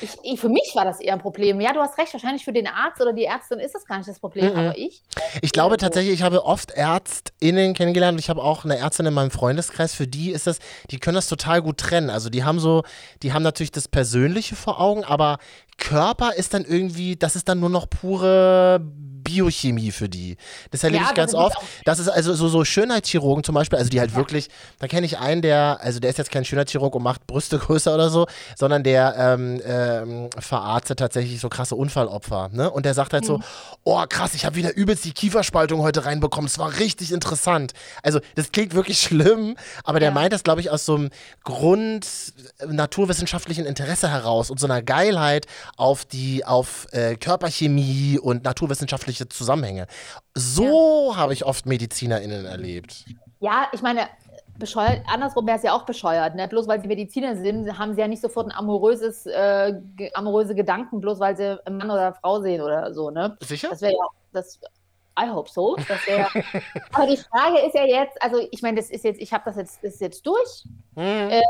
ich, 0.02 0.10
ich, 0.24 0.40
für 0.40 0.50
mich 0.50 0.72
war 0.76 0.86
das 0.86 1.00
eher 1.00 1.14
ein 1.14 1.20
Problem. 1.20 1.60
Ja, 1.62 1.74
du 1.74 1.80
hast 1.80 1.98
recht, 1.98 2.12
wahrscheinlich 2.14 2.44
für 2.46 2.54
den 2.54 2.68
Arzt 2.68 3.02
oder 3.02 3.14
die 3.14 3.26
Ärztin 3.26 3.60
ist 3.60 3.76
das 3.76 3.86
gar 3.86 3.98
nicht 3.98 4.10
das 4.10 4.20
Problem, 4.20 4.52
Mhm. 4.52 4.60
aber 4.60 4.78
ich, 4.78 5.02
Ich 5.42 5.52
glaube 5.52 5.74
so. 5.74 5.78
tatsächlich, 5.78 6.14
ich 6.16 6.22
habe 6.22 6.46
oft 6.46 6.72
ÄrztInnen 6.72 7.74
kennengelernt 7.74 8.16
und 8.16 8.20
ich 8.20 8.30
habe 8.30 8.44
auch 8.44 8.66
eine 8.66 8.78
Ärztin 8.78 9.06
in 9.06 9.14
meinem 9.14 9.32
Freundeskreis, 9.32 9.94
für 9.94 10.08
die 10.08 10.32
ist 10.32 10.48
das, 10.48 10.60
die 10.92 11.00
können 11.00 11.16
das 11.16 11.28
total 11.28 11.62
gut 11.62 11.78
trennen. 11.78 12.10
Also 12.10 12.30
die 12.30 12.44
haben 12.44 12.60
so, 12.60 12.84
die 13.24 13.34
haben 13.34 13.44
natürlich 13.44 13.72
das 13.72 13.88
Persönliche 13.88 14.56
vor 14.56 14.80
Augen, 14.80 15.04
aber 15.04 15.38
Körper 15.79 16.33
ist 16.36 16.53
dann 16.53 16.65
irgendwie, 16.65 17.15
das 17.15 17.36
ist 17.36 17.50
dann 17.50 17.59
nur 17.59 17.69
noch 17.69 17.89
pure 17.89 18.79
Biochemie 19.21 19.91
für 19.91 20.09
die. 20.09 20.38
Das 20.71 20.83
erlebe 20.83 21.03
Ja, 21.03 21.09
ich 21.09 21.15
ganz 21.15 21.33
das 21.33 21.39
oft. 21.39 21.57
Das 21.86 22.00
ist 22.00 22.07
also 22.07 22.33
so, 22.33 22.48
so 22.48 22.65
Schönheitschirurgen 22.65 23.43
zum 23.43 23.53
Beispiel, 23.53 23.77
also 23.77 23.89
die 23.89 24.00
halt 24.00 24.15
wirklich, 24.15 24.50
da 24.79 24.88
kenne 24.88 25.05
ich 25.05 25.19
einen, 25.19 25.41
der, 25.43 25.79
also 25.81 26.00
der 26.00 26.09
ist 26.09 26.17
jetzt 26.17 26.31
kein 26.31 26.45
Schönheitschirurg 26.45 26.95
und 26.95 27.03
macht 27.03 27.27
Brüste 27.27 27.59
größer 27.59 27.93
oder 27.93 28.09
so, 28.09 28.25
sondern 28.57 28.81
der 28.83 29.15
ähm, 29.17 29.62
ähm, 29.63 30.29
verarztet 30.39 30.98
tatsächlich 31.00 31.39
so 31.39 31.50
krasse 31.50 31.75
Unfallopfer. 31.75 32.50
Ne? 32.53 32.71
Und 32.71 32.86
der 32.88 32.93
sagt 32.95 33.13
halt 33.13 33.25
so, 33.25 33.39
oh 33.83 34.03
krass, 34.09 34.33
ich 34.33 34.45
habe 34.45 34.55
wieder 34.55 34.75
übelst 34.75 35.05
die 35.05 35.12
Kieferspaltung 35.12 35.81
heute 35.81 36.05
reinbekommen, 36.05 36.48
es 36.48 36.57
war 36.57 36.79
richtig 36.79 37.12
interessant. 37.12 37.74
Also 38.01 38.19
das 38.36 38.51
klingt 38.51 38.74
wirklich 38.74 39.00
schlimm, 39.03 39.57
aber 39.83 40.00
der 40.00 40.09
Ja. 40.09 40.13
meint 40.15 40.33
das, 40.33 40.43
glaube 40.43 40.62
ich, 40.62 40.71
aus 40.71 40.86
so 40.86 40.95
einem 40.95 41.09
Grund 41.43 42.07
naturwissenschaftlichen 42.65 43.65
Interesse 43.65 44.09
heraus 44.09 44.50
und 44.50 44.59
so 44.59 44.65
einer 44.65 44.81
Geilheit 44.81 45.45
auf 45.78 46.06
die, 46.06 46.46
auf 46.46 46.88
äh, 46.92 47.16
Körperchemie 47.16 48.20
und 48.20 48.44
naturwissenschaftliche 48.44 49.28
Zusammenhänge. 49.30 49.88
So 50.36 51.16
habe 51.16 51.34
ich 51.34 51.46
oft 51.46 51.66
MedizinerInnen 51.66 52.46
erlebt. 52.46 53.06
ja, 53.40 53.68
ich 53.72 53.82
meine, 53.82 54.02
bescheuert, 54.58 55.02
andersrum 55.08 55.48
wäre 55.48 55.58
es 55.58 55.64
ja 55.64 55.74
auch 55.74 55.84
bescheuert, 55.86 56.36
ne? 56.36 56.48
bloß 56.48 56.68
weil 56.68 56.82
sie 56.82 56.88
Mediziner 56.88 57.36
sind, 57.38 57.78
haben 57.80 57.94
sie 57.94 58.02
ja 58.02 58.08
nicht 58.08 58.22
sofort 58.22 58.48
ein 58.48 58.52
amoröses, 58.52 59.26
äh, 59.26 59.74
ge- 59.96 60.12
amoröse 60.14 60.54
Gedanken, 60.54 61.00
bloß 61.00 61.20
weil 61.20 61.38
sie 61.38 61.66
einen 61.66 61.78
Mann 61.78 61.90
oder 61.90 62.08
eine 62.08 62.16
Frau 62.16 62.42
sehen 62.42 62.62
oder 62.62 62.94
so, 62.94 63.10
ne? 63.10 63.38
Sicher? 63.42 63.70
Das 63.70 63.82
wäre 63.82 63.94
ja, 63.94 64.06
das, 64.34 64.60
I 65.18 65.30
hope 65.30 65.50
so. 65.50 65.78
Wär, 66.06 66.28
aber 66.94 67.08
die 67.08 67.18
Frage 67.18 67.60
ist 67.66 67.74
ja 67.76 67.86
jetzt, 67.86 68.22
also 68.22 68.38
ich 68.52 68.62
meine, 68.62 68.78
das 68.78 68.90
ist 68.90 69.04
jetzt, 69.06 69.22
ich 69.22 69.32
habe 69.32 69.44
das 69.46 69.56
jetzt, 69.56 69.80
das 69.82 69.94
ist 69.94 70.02
jetzt 70.02 70.26
durch. 70.28 70.66
Hm. 70.96 71.42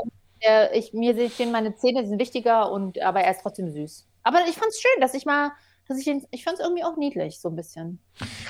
Äh, 0.41 0.77
ich, 0.77 0.93
mir 0.93 1.29
stehen 1.29 1.51
meine 1.51 1.75
Zähne 1.75 2.05
sind 2.07 2.19
wichtiger 2.19 2.71
und 2.71 3.01
aber 3.01 3.21
er 3.21 3.31
ist 3.31 3.41
trotzdem 3.41 3.69
süß. 3.71 4.05
Aber 4.23 4.39
ich 4.47 4.55
fand 4.55 4.69
es 4.69 4.81
schön, 4.81 5.01
dass 5.01 5.13
ich 5.13 5.25
mal, 5.25 5.51
dass 5.87 5.97
ich 5.97 6.05
den, 6.05 6.25
ich 6.31 6.43
fand 6.43 6.59
es 6.59 6.63
irgendwie 6.63 6.83
auch 6.83 6.97
niedlich, 6.97 7.39
so 7.39 7.49
ein 7.49 7.55
bisschen. 7.55 7.99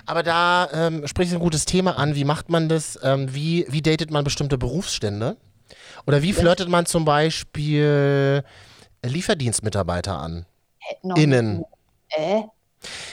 Aber 0.06 0.24
da 0.24 0.70
ähm, 0.74 1.08
sprichst 1.08 1.34
du 1.34 1.38
ein 1.38 1.44
gutes 1.44 1.66
Thema 1.66 1.98
an. 1.98 2.16
Wie 2.16 2.26
macht 2.26 2.50
man 2.50 2.70
das? 2.70 3.00
Ähm, 3.04 3.34
wie, 3.34 3.66
wie 3.70 3.82
datet 3.82 4.12
man 4.12 4.24
bestimmte 4.24 4.58
Berufsstände? 4.58 5.38
Oder 6.08 6.22
wie 6.22 6.34
flirtet 6.34 6.70
man 6.70 6.86
zum 6.86 7.06
Beispiel 7.06 8.44
Lieferdienstmitarbeiter 9.04 10.18
an? 10.18 10.46
Äh, 11.04 11.24
Innen. 11.24 11.66
Äh? 12.10 12.44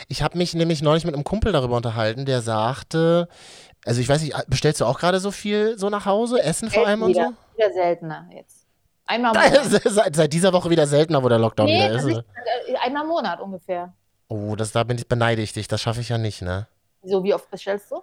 Ich 0.09 0.23
habe 0.23 0.39
mich 0.39 0.55
nämlich 0.55 0.83
neulich 0.83 1.05
mit 1.05 1.15
einem 1.15 1.25
Kumpel 1.25 1.53
darüber 1.53 1.77
unterhalten, 1.77 2.25
der 2.25 2.41
sagte, 2.41 3.29
also 3.85 4.01
ich 4.01 4.09
weiß 4.09 4.23
nicht, 4.23 4.35
bestellst 4.49 4.81
du 4.81 4.85
auch 4.85 4.99
gerade 4.99 5.21
so 5.21 5.31
viel 5.31 5.79
so 5.79 5.91
nach 5.91 6.07
Hause? 6.07 6.43
Essen 6.43 6.71
vor 6.71 6.87
allem 6.87 7.03
und 7.03 7.11
wieder, 7.11 7.35
so? 7.53 7.57
wieder 7.57 7.73
seltener 7.73 8.29
jetzt. 8.33 8.56
Einmal 9.07 9.35
im 9.37 9.53
Monat. 9.53 9.83
seit, 9.85 10.17
seit 10.17 10.33
dieser 10.33 10.53
Woche 10.53 10.71
wieder 10.71 10.87
seltener, 10.87 11.23
wo 11.23 11.29
der 11.29 11.39
Lockdown 11.39 11.67
nee, 11.67 11.77
wieder 11.77 11.95
ist. 11.95 12.07
ich, 12.07 12.15
oder? 12.15 12.25
äh, 12.67 12.77
einmal 12.85 13.03
im 13.03 13.09
Monat 13.09 13.41
ungefähr. 13.41 13.93
Oh, 14.29 14.57
das, 14.57 14.73
da 14.73 14.83
bin 14.85 14.99
ich, 14.99 15.07
beneide 15.07 15.43
ich 15.43 15.53
dich, 15.53 15.69
das 15.69 15.81
schaffe 15.81 16.01
ich 16.01 16.09
ja 16.09 16.19
nicht, 16.19 16.43
ne? 16.43 16.67
So, 17.03 17.23
wie 17.23 17.33
oft 17.33 17.49
bestellst 17.51 17.91
du? 17.93 18.03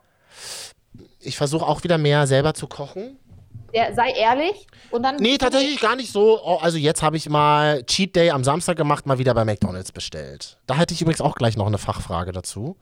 Ich 1.19 1.37
versuche 1.37 1.65
auch 1.65 1.83
wieder 1.83 1.97
mehr 1.97 2.25
selber 2.27 2.53
zu 2.53 2.67
kochen. 2.67 3.19
Der, 3.73 3.93
sei 3.95 4.11
ehrlich 4.11 4.67
und 4.91 5.01
dann. 5.03 5.15
Nee, 5.15 5.37
tatsächlich 5.37 5.79
gar 5.79 5.95
nicht 5.95 6.11
so. 6.11 6.39
Oh, 6.43 6.59
Also 6.61 6.77
jetzt 6.77 7.01
habe 7.01 7.17
ich 7.17 7.27
mal 7.27 7.83
Cheat 7.83 8.15
Day 8.15 8.29
am 8.29 8.43
Samstag 8.43 8.77
gemacht, 8.77 9.07
mal 9.07 9.17
wieder 9.17 9.33
bei 9.33 9.45
McDonalds 9.45 9.91
bestellt. 9.91 10.59
Da 10.67 10.75
hätte 10.75 10.93
ich 10.93 11.01
übrigens 11.01 11.21
auch 11.21 11.35
gleich 11.35 11.57
noch 11.57 11.65
eine 11.65 11.79
Fachfrage 11.79 12.31
dazu. 12.31 12.77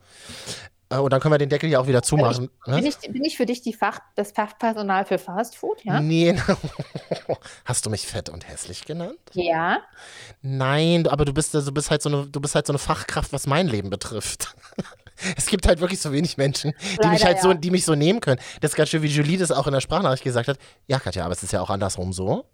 Äh, 0.92 0.98
Und 0.98 1.12
dann 1.12 1.20
können 1.20 1.32
wir 1.32 1.38
den 1.38 1.48
Deckel 1.48 1.70
ja 1.70 1.80
auch 1.80 1.86
wieder 1.86 2.02
zumachen. 2.02 2.50
Bin 2.64 2.74
ne? 2.74 2.88
ich, 2.88 2.98
bin 2.98 3.24
ich 3.24 3.36
für 3.36 3.46
dich 3.46 3.62
die 3.62 3.72
Fach, 3.72 4.00
das 4.14 4.32
Fachpersonal 4.32 5.04
für 5.04 5.18
Fast 5.18 5.56
Food, 5.56 5.84
ja? 5.84 6.00
Nee. 6.00 6.36
Hast 7.64 7.86
du 7.86 7.90
mich 7.90 8.06
fett 8.06 8.28
und 8.28 8.48
hässlich 8.48 8.84
genannt? 8.84 9.18
Ja. 9.32 9.80
Nein, 10.42 11.06
aber 11.06 11.24
du 11.24 11.32
bist, 11.32 11.54
du 11.54 11.72
bist 11.72 11.90
halt 11.90 12.02
so 12.02 12.08
eine, 12.08 12.26
du 12.26 12.40
bist 12.40 12.54
halt 12.54 12.66
so 12.66 12.72
eine 12.72 12.78
Fachkraft, 12.78 13.32
was 13.32 13.46
mein 13.46 13.68
Leben 13.68 13.90
betrifft. 13.90 14.54
Es 15.36 15.46
gibt 15.46 15.68
halt 15.68 15.78
wirklich 15.78 16.00
so 16.00 16.10
wenig 16.10 16.36
Menschen, 16.36 16.72
die 17.00 17.06
mich 17.06 17.24
halt 17.24 17.40
so, 17.40 17.50
ja. 17.50 17.54
die 17.54 17.70
mich 17.70 17.84
so 17.84 17.94
nehmen 17.94 18.18
können. 18.18 18.40
Das 18.60 18.72
ist 18.72 18.76
ganz 18.76 18.88
schön, 18.88 19.02
wie 19.02 19.08
Julie 19.08 19.38
das 19.38 19.52
auch 19.52 19.68
in 19.68 19.72
der 19.72 19.80
Sprachnachricht 19.80 20.24
gesagt 20.24 20.48
hat. 20.48 20.58
Ja, 20.88 20.98
Katja, 20.98 21.24
aber 21.24 21.32
es 21.32 21.42
ist 21.44 21.52
ja 21.52 21.60
auch 21.60 21.70
andersrum 21.70 22.12
so. 22.12 22.46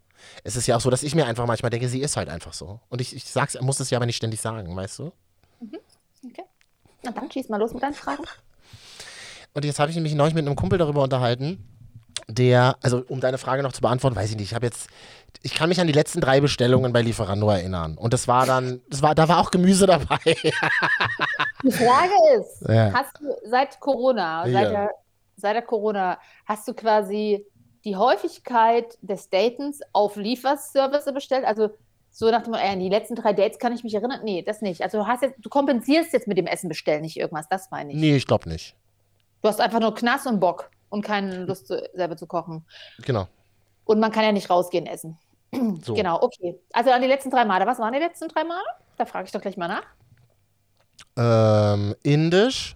Es 0.44 0.54
ist 0.54 0.66
ja 0.66 0.76
auch 0.76 0.80
so, 0.80 0.90
dass 0.90 1.02
ich 1.02 1.14
mir 1.14 1.24
einfach 1.24 1.46
manchmal 1.46 1.70
denke, 1.70 1.88
sie 1.88 2.00
ist 2.02 2.18
halt 2.18 2.28
einfach 2.28 2.52
so. 2.52 2.80
Und 2.90 3.00
ich, 3.00 3.16
ich 3.16 3.24
sag's, 3.24 3.58
muss 3.62 3.80
es 3.80 3.88
ja 3.88 3.96
aber 3.96 4.04
nicht 4.04 4.16
ständig 4.16 4.42
sagen, 4.42 4.74
weißt 4.74 4.98
du? 4.98 5.12
Okay. 6.26 6.44
Na 7.02 7.10
dann 7.12 7.30
schieß 7.30 7.48
mal 7.48 7.58
los 7.58 7.72
mit 7.72 7.82
deinen 7.82 7.94
Fragen. 7.94 8.24
Und 9.54 9.64
jetzt 9.64 9.78
habe 9.78 9.90
ich 9.90 9.96
mich 9.98 10.14
neulich 10.14 10.34
mit 10.34 10.46
einem 10.46 10.56
Kumpel 10.56 10.78
darüber 10.78 11.02
unterhalten, 11.02 11.64
der, 12.28 12.76
also 12.82 13.02
um 13.08 13.20
deine 13.20 13.38
Frage 13.38 13.62
noch 13.62 13.72
zu 13.72 13.80
beantworten, 13.80 14.16
weiß 14.16 14.30
ich 14.30 14.36
nicht, 14.36 14.50
ich 14.50 14.54
habe 14.54 14.66
jetzt, 14.66 14.88
ich 15.42 15.54
kann 15.54 15.68
mich 15.68 15.80
an 15.80 15.86
die 15.86 15.92
letzten 15.92 16.20
drei 16.20 16.40
Bestellungen 16.40 16.92
bei 16.92 17.00
Lieferando 17.02 17.48
erinnern. 17.48 17.96
Und 17.96 18.12
das 18.12 18.28
war 18.28 18.44
dann, 18.44 18.80
das 18.90 19.02
war, 19.02 19.14
da 19.14 19.28
war 19.28 19.38
auch 19.38 19.50
Gemüse 19.50 19.86
dabei. 19.86 20.18
Die 21.62 21.72
Frage 21.72 22.12
ist, 22.38 22.68
Ja. 22.68 22.92
hast 22.92 23.18
du 23.20 23.24
seit 23.48 23.80
Corona, 23.80 24.46
Ja. 24.46 24.52
seit, 24.52 24.70
der, 24.72 24.90
seit 25.36 25.54
der 25.56 25.62
Corona, 25.62 26.18
hast 26.46 26.68
du 26.68 26.74
quasi 26.74 27.44
die 27.84 27.96
Häufigkeit 27.96 28.98
des 29.00 29.30
Datens 29.30 29.80
auf 29.92 30.16
Lieferservice 30.16 31.12
bestellt? 31.14 31.44
Also 31.44 31.70
so 32.18 32.28
nach 32.32 32.42
dem, 32.42 32.54
äh, 32.54 32.58
an 32.72 32.80
die 32.80 32.88
letzten 32.88 33.14
drei 33.14 33.32
Dates 33.32 33.60
kann 33.60 33.72
ich 33.72 33.84
mich 33.84 33.94
erinnern? 33.94 34.20
Nee, 34.24 34.42
das 34.42 34.60
nicht. 34.60 34.82
Also 34.82 34.98
du 34.98 35.06
hast 35.06 35.22
jetzt, 35.22 35.36
du 35.38 35.48
kompensierst 35.48 36.12
jetzt 36.12 36.26
mit 36.26 36.36
dem 36.36 36.48
Essen 36.48 36.68
bestellen 36.68 37.02
nicht 37.02 37.16
irgendwas, 37.16 37.48
das 37.48 37.70
meine 37.70 37.92
ich. 37.92 37.96
nee, 37.96 38.16
ich 38.16 38.26
glaube 38.26 38.48
nicht. 38.48 38.74
Du 39.40 39.48
hast 39.48 39.60
einfach 39.60 39.78
nur 39.78 39.94
Knast 39.94 40.26
und 40.26 40.40
Bock 40.40 40.68
und 40.88 41.02
keine 41.02 41.44
Lust, 41.44 41.68
selber 41.68 42.16
zu 42.16 42.26
kochen. 42.26 42.64
Genau. 43.04 43.28
Und 43.84 44.00
man 44.00 44.10
kann 44.10 44.24
ja 44.24 44.32
nicht 44.32 44.50
rausgehen 44.50 44.86
essen. 44.86 45.16
So. 45.84 45.94
Genau, 45.94 46.20
okay. 46.20 46.58
Also 46.72 46.90
an 46.90 47.00
die 47.02 47.06
letzten 47.08 47.30
drei 47.30 47.44
Male. 47.44 47.64
Was 47.66 47.78
waren 47.78 47.92
die 47.92 48.00
letzten 48.00 48.26
drei 48.28 48.42
Male? 48.42 48.66
Da 48.96 49.06
frage 49.06 49.26
ich 49.26 49.32
doch 49.32 49.40
gleich 49.40 49.56
mal 49.56 49.68
nach. 49.68 49.84
Ähm, 51.16 51.94
Indisch, 52.02 52.74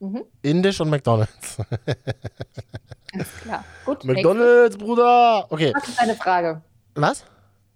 Mhm. 0.00 0.24
Indisch 0.42 0.80
und 0.80 0.90
McDonalds. 0.90 1.56
Klar. 3.42 3.64
Gut. 3.84 4.04
McDonalds, 4.04 4.76
Bruder! 4.76 5.46
Okay. 5.50 5.72
Was 5.74 5.88
ist 5.88 6.00
deine 6.00 6.14
Frage? 6.14 6.62
was? 6.94 7.24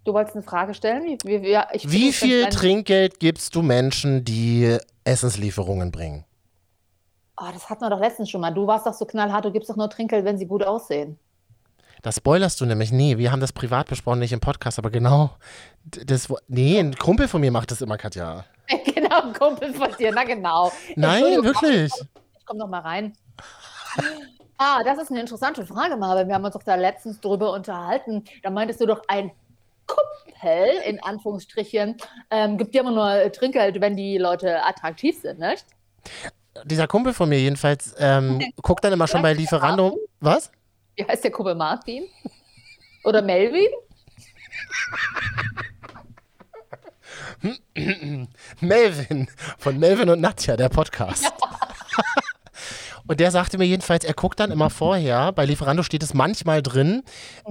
Du 0.09 0.15
wolltest 0.15 0.37
eine 0.37 0.43
Frage 0.43 0.73
stellen? 0.73 1.19
Wie, 1.23 1.43
wie, 1.43 1.51
ja, 1.51 1.69
ich 1.71 1.93
Wie 1.93 2.15
viel 2.15 2.47
Trinkgeld 2.47 3.21
gibst 3.21 3.55
du 3.55 3.61
Menschen, 3.61 4.25
die 4.25 4.79
Essenslieferungen 5.05 5.93
bringen? 5.93 6.25
Oh, 7.37 7.45
das 7.53 7.69
hatten 7.69 7.83
wir 7.83 7.91
doch 7.91 8.01
letztens 8.01 8.31
schon 8.31 8.41
mal. 8.41 8.51
Du 8.51 8.67
warst 8.67 8.87
doch 8.87 8.95
so 8.95 9.05
knallhart, 9.05 9.45
du 9.45 9.53
gibst 9.53 9.69
doch 9.69 9.77
nur 9.77 9.91
Trinkgeld, 9.91 10.25
wenn 10.25 10.39
sie 10.39 10.47
gut 10.47 10.63
aussehen. 10.63 11.19
Das 12.01 12.17
spoilerst 12.17 12.59
du 12.59 12.65
nämlich. 12.65 12.91
Nee, 12.91 13.19
wir 13.19 13.31
haben 13.31 13.41
das 13.41 13.53
privat 13.53 13.87
besprochen, 13.89 14.21
nicht 14.21 14.33
im 14.33 14.41
Podcast, 14.41 14.79
aber 14.79 14.89
genau. 14.89 15.33
Das, 15.85 16.33
nee, 16.47 16.79
ein 16.79 16.97
Kumpel 16.97 17.29
von 17.29 17.43
mir 17.43 17.53
macht 17.53 17.71
das 17.71 17.83
immer, 17.83 17.99
Katja. 17.99 18.47
genau, 18.95 19.25
ein 19.25 19.35
Kumpel 19.35 19.75
von 19.75 19.95
dir, 19.99 20.11
na 20.15 20.25
genau. 20.25 20.73
Nein, 20.97 21.23
wirklich. 21.45 21.93
Ich 22.39 22.47
komme 22.47 22.61
noch 22.61 22.69
mal 22.69 22.81
rein. 22.81 23.13
Ah, 24.57 24.83
das 24.85 24.97
ist 24.97 25.11
eine 25.11 25.21
interessante 25.21 25.67
Frage, 25.67 25.99
Marvin. 25.99 26.29
Wir 26.29 26.35
haben 26.35 26.47
uns 26.47 26.55
doch 26.55 26.63
da 26.63 26.77
letztens 26.77 27.21
drüber 27.21 27.53
unterhalten. 27.53 28.25
Da 28.43 28.49
meintest 28.49 28.81
du 28.81 28.87
doch, 28.87 29.03
ein 29.07 29.33
Kumpel, 29.89 30.69
in 30.85 31.03
Anführungsstrichen, 31.03 31.97
ähm, 32.31 32.59
gibt 32.59 32.75
dir 32.75 32.83
immer 32.83 32.93
nur 32.93 33.11
äh, 33.11 33.31
Trinkgeld, 33.31 33.81
wenn 33.81 33.97
die 33.97 34.19
Leute 34.19 34.65
attraktiv 34.65 35.21
sind, 35.21 35.41
nicht? 35.41 35.65
Dieser 36.65 36.87
Kumpel 36.87 37.13
von 37.13 37.29
mir 37.29 37.41
jedenfalls 37.41 37.95
ähm, 37.99 38.41
guckt 38.63 38.85
dann 38.85 38.93
immer 38.93 39.09
schon 39.09 39.23
bei 39.23 39.33
Lieferando. 39.33 39.99
Was? 40.21 40.51
Wie 40.97 41.05
heißt 41.05 41.25
der 41.25 41.31
Kumpel 41.31 41.55
Martin? 41.55 42.05
Oder 43.05 43.23
Melvin? 43.23 43.69
Melvin 48.61 49.29
von 49.59 49.79
Melvin 49.79 50.11
und 50.11 50.21
Nadja, 50.21 50.57
der 50.57 50.69
Podcast. 50.69 51.33
und 53.07 53.21
der 53.21 53.31
sagte 53.31 53.59
mir 53.59 53.65
jedenfalls, 53.65 54.05
er 54.05 54.15
guckt 54.15 54.41
dann 54.41 54.51
immer 54.51 54.71
vorher, 54.71 55.31
bei 55.33 55.45
Lieferando 55.45 55.83
steht 55.83 56.03
es 56.03 56.15
manchmal 56.15 56.63
drin, 56.63 57.05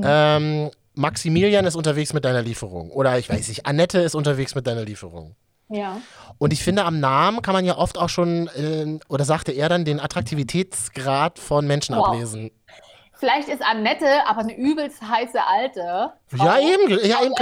ähm, 0.04 0.72
Maximilian 0.98 1.66
ist 1.66 1.76
unterwegs 1.76 2.14
mit 2.14 2.26
deiner 2.26 2.42
Lieferung. 2.42 2.92
Oder 2.92 3.18
ich 3.18 3.30
weiß 3.30 3.48
nicht, 3.48 3.66
Annette 3.66 4.00
ist 4.00 4.16
unterwegs 4.16 4.56
mit 4.56 4.68
deiner 4.68 4.84
Lieferung. 4.84 5.36
Ja. 5.70 6.02
Und 6.38 6.54
ich 6.54 6.64
finde, 6.64 6.86
am 6.86 7.00
Namen 7.00 7.42
kann 7.42 7.54
man 7.54 7.66
ja 7.66 7.78
oft 7.78 7.98
auch 7.98 8.10
schon, 8.10 8.48
äh, 8.48 9.00
oder 9.10 9.26
sagte 9.26 9.52
er 9.52 9.70
dann, 9.70 9.86
den 9.86 10.00
Attraktivitätsgrad 10.00 11.40
von 11.40 11.68
Menschen 11.68 11.96
Wow. 11.96 12.08
ablesen. 12.08 12.52
Vielleicht 13.14 13.50
ist 13.50 13.64
Annette 13.64 14.06
aber 14.28 14.42
eine 14.42 14.56
übelst 14.56 15.02
heiße 15.02 15.40
Alte. 15.44 16.14
Frau. 16.28 16.46
Ja, 16.46 16.60
eben. 16.60 16.90
Ja, 17.06 17.24
eben 17.24 17.34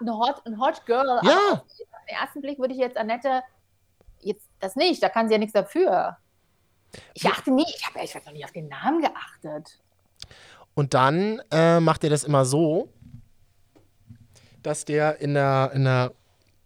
Eine 0.00 0.18
Hot, 0.18 0.42
ein 0.46 0.60
Hot 0.60 0.84
Girl. 0.86 1.06
Ja. 1.22 1.38
Aber 1.38 1.52
auf 1.62 2.06
den 2.06 2.16
ersten 2.16 2.40
Blick 2.42 2.58
würde 2.58 2.74
ich 2.74 2.80
jetzt 2.80 2.96
Annette, 2.98 3.42
jetzt 4.20 4.46
das 4.60 4.76
nicht, 4.76 5.02
da 5.02 5.08
kann 5.08 5.28
sie 5.28 5.32
ja 5.34 5.38
nichts 5.38 5.54
dafür. 5.54 6.18
Ich 7.14 7.26
achte 7.26 7.50
nie, 7.50 7.64
ich 7.74 7.86
habe 7.86 7.96
ehrlich 7.98 8.12
gesagt 8.12 8.26
noch 8.26 8.34
nie 8.34 8.44
auf 8.44 8.52
den 8.52 8.68
Namen 8.68 9.00
geachtet. 9.00 9.78
Und 10.74 10.94
dann 10.94 11.40
äh, 11.50 11.80
macht 11.80 12.02
er 12.04 12.10
das 12.10 12.24
immer 12.24 12.44
so, 12.44 12.88
dass 14.62 14.84
der 14.84 15.20
in 15.20 15.34
der, 15.34 15.72
in 15.74 15.84
der 15.84 16.12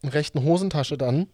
rechten 0.04 0.42
Hosentasche 0.44 0.96
dann 0.96 1.28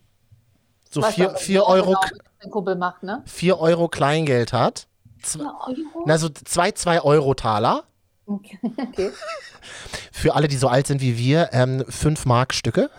so 0.91 1.03
Weißt 1.03 1.15
4 1.15 1.29
du, 1.29 1.37
vier 1.37 1.61
was 1.63 1.69
Euro, 1.69 1.97
genau 2.41 2.97
ne? 3.03 3.23
vier 3.27 3.59
Euro 3.59 3.89
Kleingeld 3.89 4.53
hat. 4.53 4.87
Z 5.23 5.41
Ja, 5.41 5.55
Euro. 5.67 6.05
na, 6.07 6.19
so 6.19 6.29
zwei 6.29 6.69
2-Euro-Taler. 6.71 7.85
Okay. 8.27 8.59
okay. 8.77 9.11
Für 10.13 10.35
alle, 10.35 10.49
die 10.49 10.57
so 10.57 10.69
alt 10.69 10.87
sind 10.87 11.01
wie 11.01 11.17
wir, 11.17 11.51
ähm, 11.53 11.85
5 11.89 12.27
Mark-Stücke. 12.27 12.91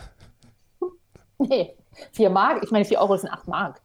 Nee, 1.38 1.75
4 2.13 2.29
Mark. 2.29 2.63
Ich 2.63 2.71
meine, 2.71 2.86
4 2.86 2.99
Euro 2.99 3.17
sind 3.17 3.29
8 3.29 3.47
Mark. 3.47 3.81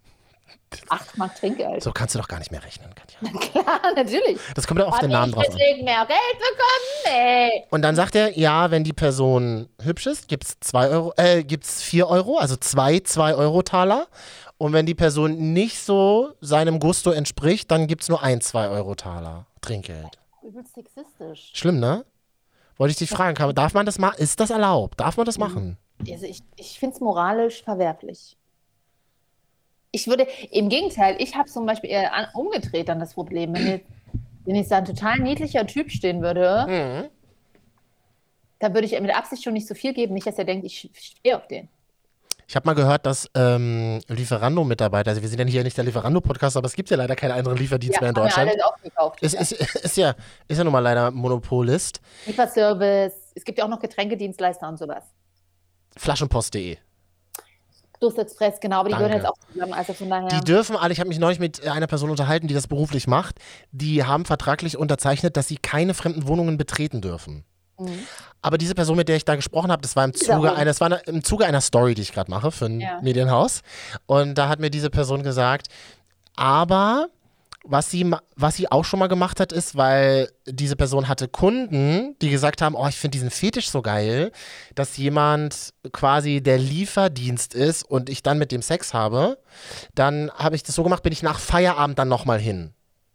8 0.89 1.17
Mark 1.19 1.35
Trinkgeld. 1.37 1.83
So 1.83 1.93
kannst 1.93 2.15
du 2.15 2.19
doch 2.19 2.29
gar 2.29 2.39
nicht 2.39 2.51
mehr 2.51 2.63
rechnen, 2.63 2.91
Katja. 2.95 3.39
Klar, 3.41 3.81
natürlich. 3.95 4.39
Das 4.55 4.67
kommt 4.67 4.81
ja 4.81 4.87
auf 4.87 4.95
Hat 4.95 5.03
den 5.03 5.11
Namen 5.11 5.33
drauf 5.33 5.45
an. 5.45 5.55
deswegen 5.57 5.85
mehr 5.85 6.07
Geld 6.07 6.19
bekommen? 6.39 7.17
Nee. 7.17 7.65
Und 7.71 7.83
dann 7.83 7.97
sagt 7.97 8.15
er, 8.15 8.39
ja, 8.39 8.71
wenn 8.71 8.85
die 8.85 8.93
Person 8.93 9.69
hübsch 9.83 10.07
ist, 10.07 10.29
gibt 10.29 10.45
es 10.45 10.75
Euro, 10.75 11.13
äh, 11.17 11.43
gibt's 11.43 11.83
4 11.83 12.09
Euro, 12.09 12.39
also 12.39 12.57
zwei 12.57 12.97
2-Euro-Taler. 12.97 14.07
Und 14.59 14.73
wenn 14.73 14.87
die 14.87 14.95
Person 14.95 15.53
nicht 15.53 15.79
so 15.79 16.35
seinem 16.41 16.81
Gusto 16.81 17.13
entspricht, 17.13 17.71
dann 17.71 17.87
gibt 17.87 18.03
es 18.03 18.09
nur 18.09 18.23
ein 18.23 18.41
2-Euro-Taler 18.41 19.47
Trinkgeld. 19.61 20.19
Übelst 20.43 20.75
sexistisch. 20.75 21.51
Schlimm, 21.55 21.79
ne? 21.81 22.05
Wollte 22.77 22.93
ich 22.93 22.99
dich 22.99 23.11
fragen, 23.11 23.55
darf 23.55 23.75
man 23.75 23.87
das 23.87 23.99
machen? 23.99 24.19
Ist 24.19 24.41
das 24.41 24.51
erlaubt? 24.51 25.01
Darf 25.01 25.17
man 25.17 25.27
das 25.27 25.39
machen? 25.39 25.77
Also 26.09 26.27
ich, 26.27 26.43
ich 26.57 26.79
finde 26.79 26.95
es 26.95 27.01
moralisch 27.01 27.63
verwerflich. 27.63 28.38
Ich 29.91 30.07
würde, 30.07 30.27
im 30.51 30.69
Gegenteil, 30.69 31.17
ich 31.19 31.35
habe 31.35 31.49
zum 31.49 31.65
Beispiel 31.67 31.91
eher 31.91 32.13
an, 32.15 32.27
umgedreht 32.35 32.89
dann 32.89 33.01
das 33.01 33.15
Problem. 33.15 33.55
Wenn 33.55 33.67
jetzt, 33.67 33.87
wenn 34.45 34.55
jetzt 34.57 34.71
da 34.71 34.79
ein 34.79 34.85
total 34.85 35.19
niedlicher 35.19 35.67
Typ 35.67 35.91
stehen 35.91 36.21
würde, 36.23 36.67
Mhm. 36.69 37.09
dann 38.59 38.75
würde 38.75 38.87
ich 38.87 39.01
mit 39.01 39.15
Absicht 39.15 39.43
schon 39.45 39.53
nicht 39.55 39.67
so 39.67 39.75
viel 39.75 39.95
geben, 39.95 40.15
nicht, 40.15 40.27
dass 40.27 40.37
er 40.39 40.45
denkt, 40.45 40.67
ich 40.67 40.91
stehe 40.95 41.37
auf 41.37 41.47
den. 41.49 41.69
Ich 42.47 42.57
habe 42.57 42.67
mal 42.67 42.73
gehört, 42.75 43.05
dass 43.05 43.29
ähm, 43.35 44.01
Lieferando-Mitarbeiter, 44.09 45.11
also 45.11 45.21
wir 45.21 45.29
sind 45.29 45.39
ja 45.39 45.45
hier 45.45 45.65
nicht 45.65 45.77
der 45.77 45.85
Lieferando-Podcast, 45.85 46.57
aber 46.57 46.67
es 46.67 46.75
gibt 46.75 46.89
ja 46.89 46.97
leider 46.97 47.15
keinen 47.15 47.33
anderen 47.33 47.59
Lieferdienst 47.59 48.01
mehr 48.01 48.09
in 48.09 48.15
Deutschland. 48.15 48.51
alles 48.51 48.63
aufgekauft. 48.63 49.23
Ist, 49.23 49.35
ist, 49.35 49.53
ist, 49.53 49.97
ja, 49.99 50.15
ist 50.49 50.57
ja 50.57 50.65
nun 50.65 50.73
mal 50.73 50.79
leider 50.81 51.11
Monopolist. 51.11 52.01
Lieferservice, 52.25 53.33
es 53.35 53.45
gibt 53.45 53.59
ja 53.59 53.65
auch 53.65 53.69
noch 53.69 53.81
Getränkedienstleister 53.81 54.67
und 54.67 54.79
sowas. 54.79 55.05
Flaschenpost.de. 55.97 56.79
Durstexpress, 58.01 58.61
genau, 58.61 58.81
aber 58.81 58.89
die 58.89 58.95
gehören 58.95 59.11
Danke. 59.11 59.27
jetzt 59.27 59.33
auch 59.33 59.53
zusammen. 59.53 59.73
Also 59.73 59.93
von 59.93 60.11
daher. 60.11 60.29
Die 60.29 60.41
dürfen 60.41 60.77
alle, 60.77 60.93
ich 60.93 61.01
habe 61.01 61.09
mich 61.09 61.19
neulich 61.19 61.39
mit 61.39 61.67
einer 61.67 61.87
Person 61.87 62.11
unterhalten, 62.11 62.47
die 62.47 62.55
das 62.55 62.67
beruflich 62.67 63.07
macht, 63.07 63.37
die 63.73 64.05
haben 64.05 64.25
vertraglich 64.25 64.77
unterzeichnet, 64.77 65.37
dass 65.37 65.49
sie 65.49 65.57
keine 65.57 65.95
fremden 65.95 66.27
Wohnungen 66.29 66.57
betreten 66.59 67.01
dürfen. 67.01 67.45
Mhm. 67.79 67.99
Aber 68.43 68.59
diese 68.59 68.75
Person, 68.75 68.97
mit 68.97 69.09
der 69.09 69.17
ich 69.17 69.25
da 69.25 69.37
gesprochen 69.37 69.71
habe, 69.73 69.83
das 69.83 69.97
war 69.97 70.05
im 70.05 70.15
Zuge, 70.15 70.53
einer, 70.53 70.65
das 70.65 70.81
war 70.81 71.07
im 71.09 71.25
Zuge 71.25 71.45
einer 71.47 71.61
Story, 71.61 71.95
die 71.95 72.03
ich 72.03 72.13
gerade 72.13 72.31
mache 72.31 72.51
für 72.51 72.67
ein 72.67 72.81
Ja. 72.81 73.01
Medienhaus. 73.03 73.63
Und 74.07 74.37
da 74.37 74.49
hat 74.49 74.61
mir 74.61 74.71
diese 74.71 74.91
Person 74.91 75.23
gesagt, 75.23 75.69
aber 76.37 77.09
was 77.65 77.91
sie, 77.91 78.11
was 78.37 78.57
sie 78.57 78.71
auch 78.71 78.85
schon 78.85 79.01
mal 79.01 79.09
gemacht 79.09 79.41
hat, 79.41 79.53
ist, 79.53 79.77
weil 79.77 80.31
diese 80.47 80.77
Person 80.77 81.09
hatte 81.09 81.29
Kunden, 81.29 82.17
die 82.21 82.31
gesagt 82.31 82.63
haben, 82.63 82.75
oh, 82.75 82.87
ich 82.89 82.97
finde 82.97 83.17
diesen 83.17 83.31
Fetisch 83.31 83.71
so 83.71 83.83
geil, 83.83 84.33
dass 84.75 84.97
jemand 84.97 85.75
quasi 85.93 86.41
der 86.41 86.59
Lieferdienst 86.59 87.55
ist 87.55 87.83
und 87.83 88.09
ich 88.09 88.23
dann 88.23 88.39
mit 88.39 88.53
dem 88.53 88.63
Sex 88.63 88.95
habe, 88.95 89.39
dann 89.95 90.31
habe 90.33 90.57
ich 90.57 90.63
das 90.63 90.75
so 90.75 90.83
gemacht, 90.83 91.03
bin 91.03 91.13
ich 91.13 91.23
nach 91.23 91.39
Feierabend 91.39 91.99
dann 91.99 92.09
nochmal 92.09 92.39
hin. 92.39 92.73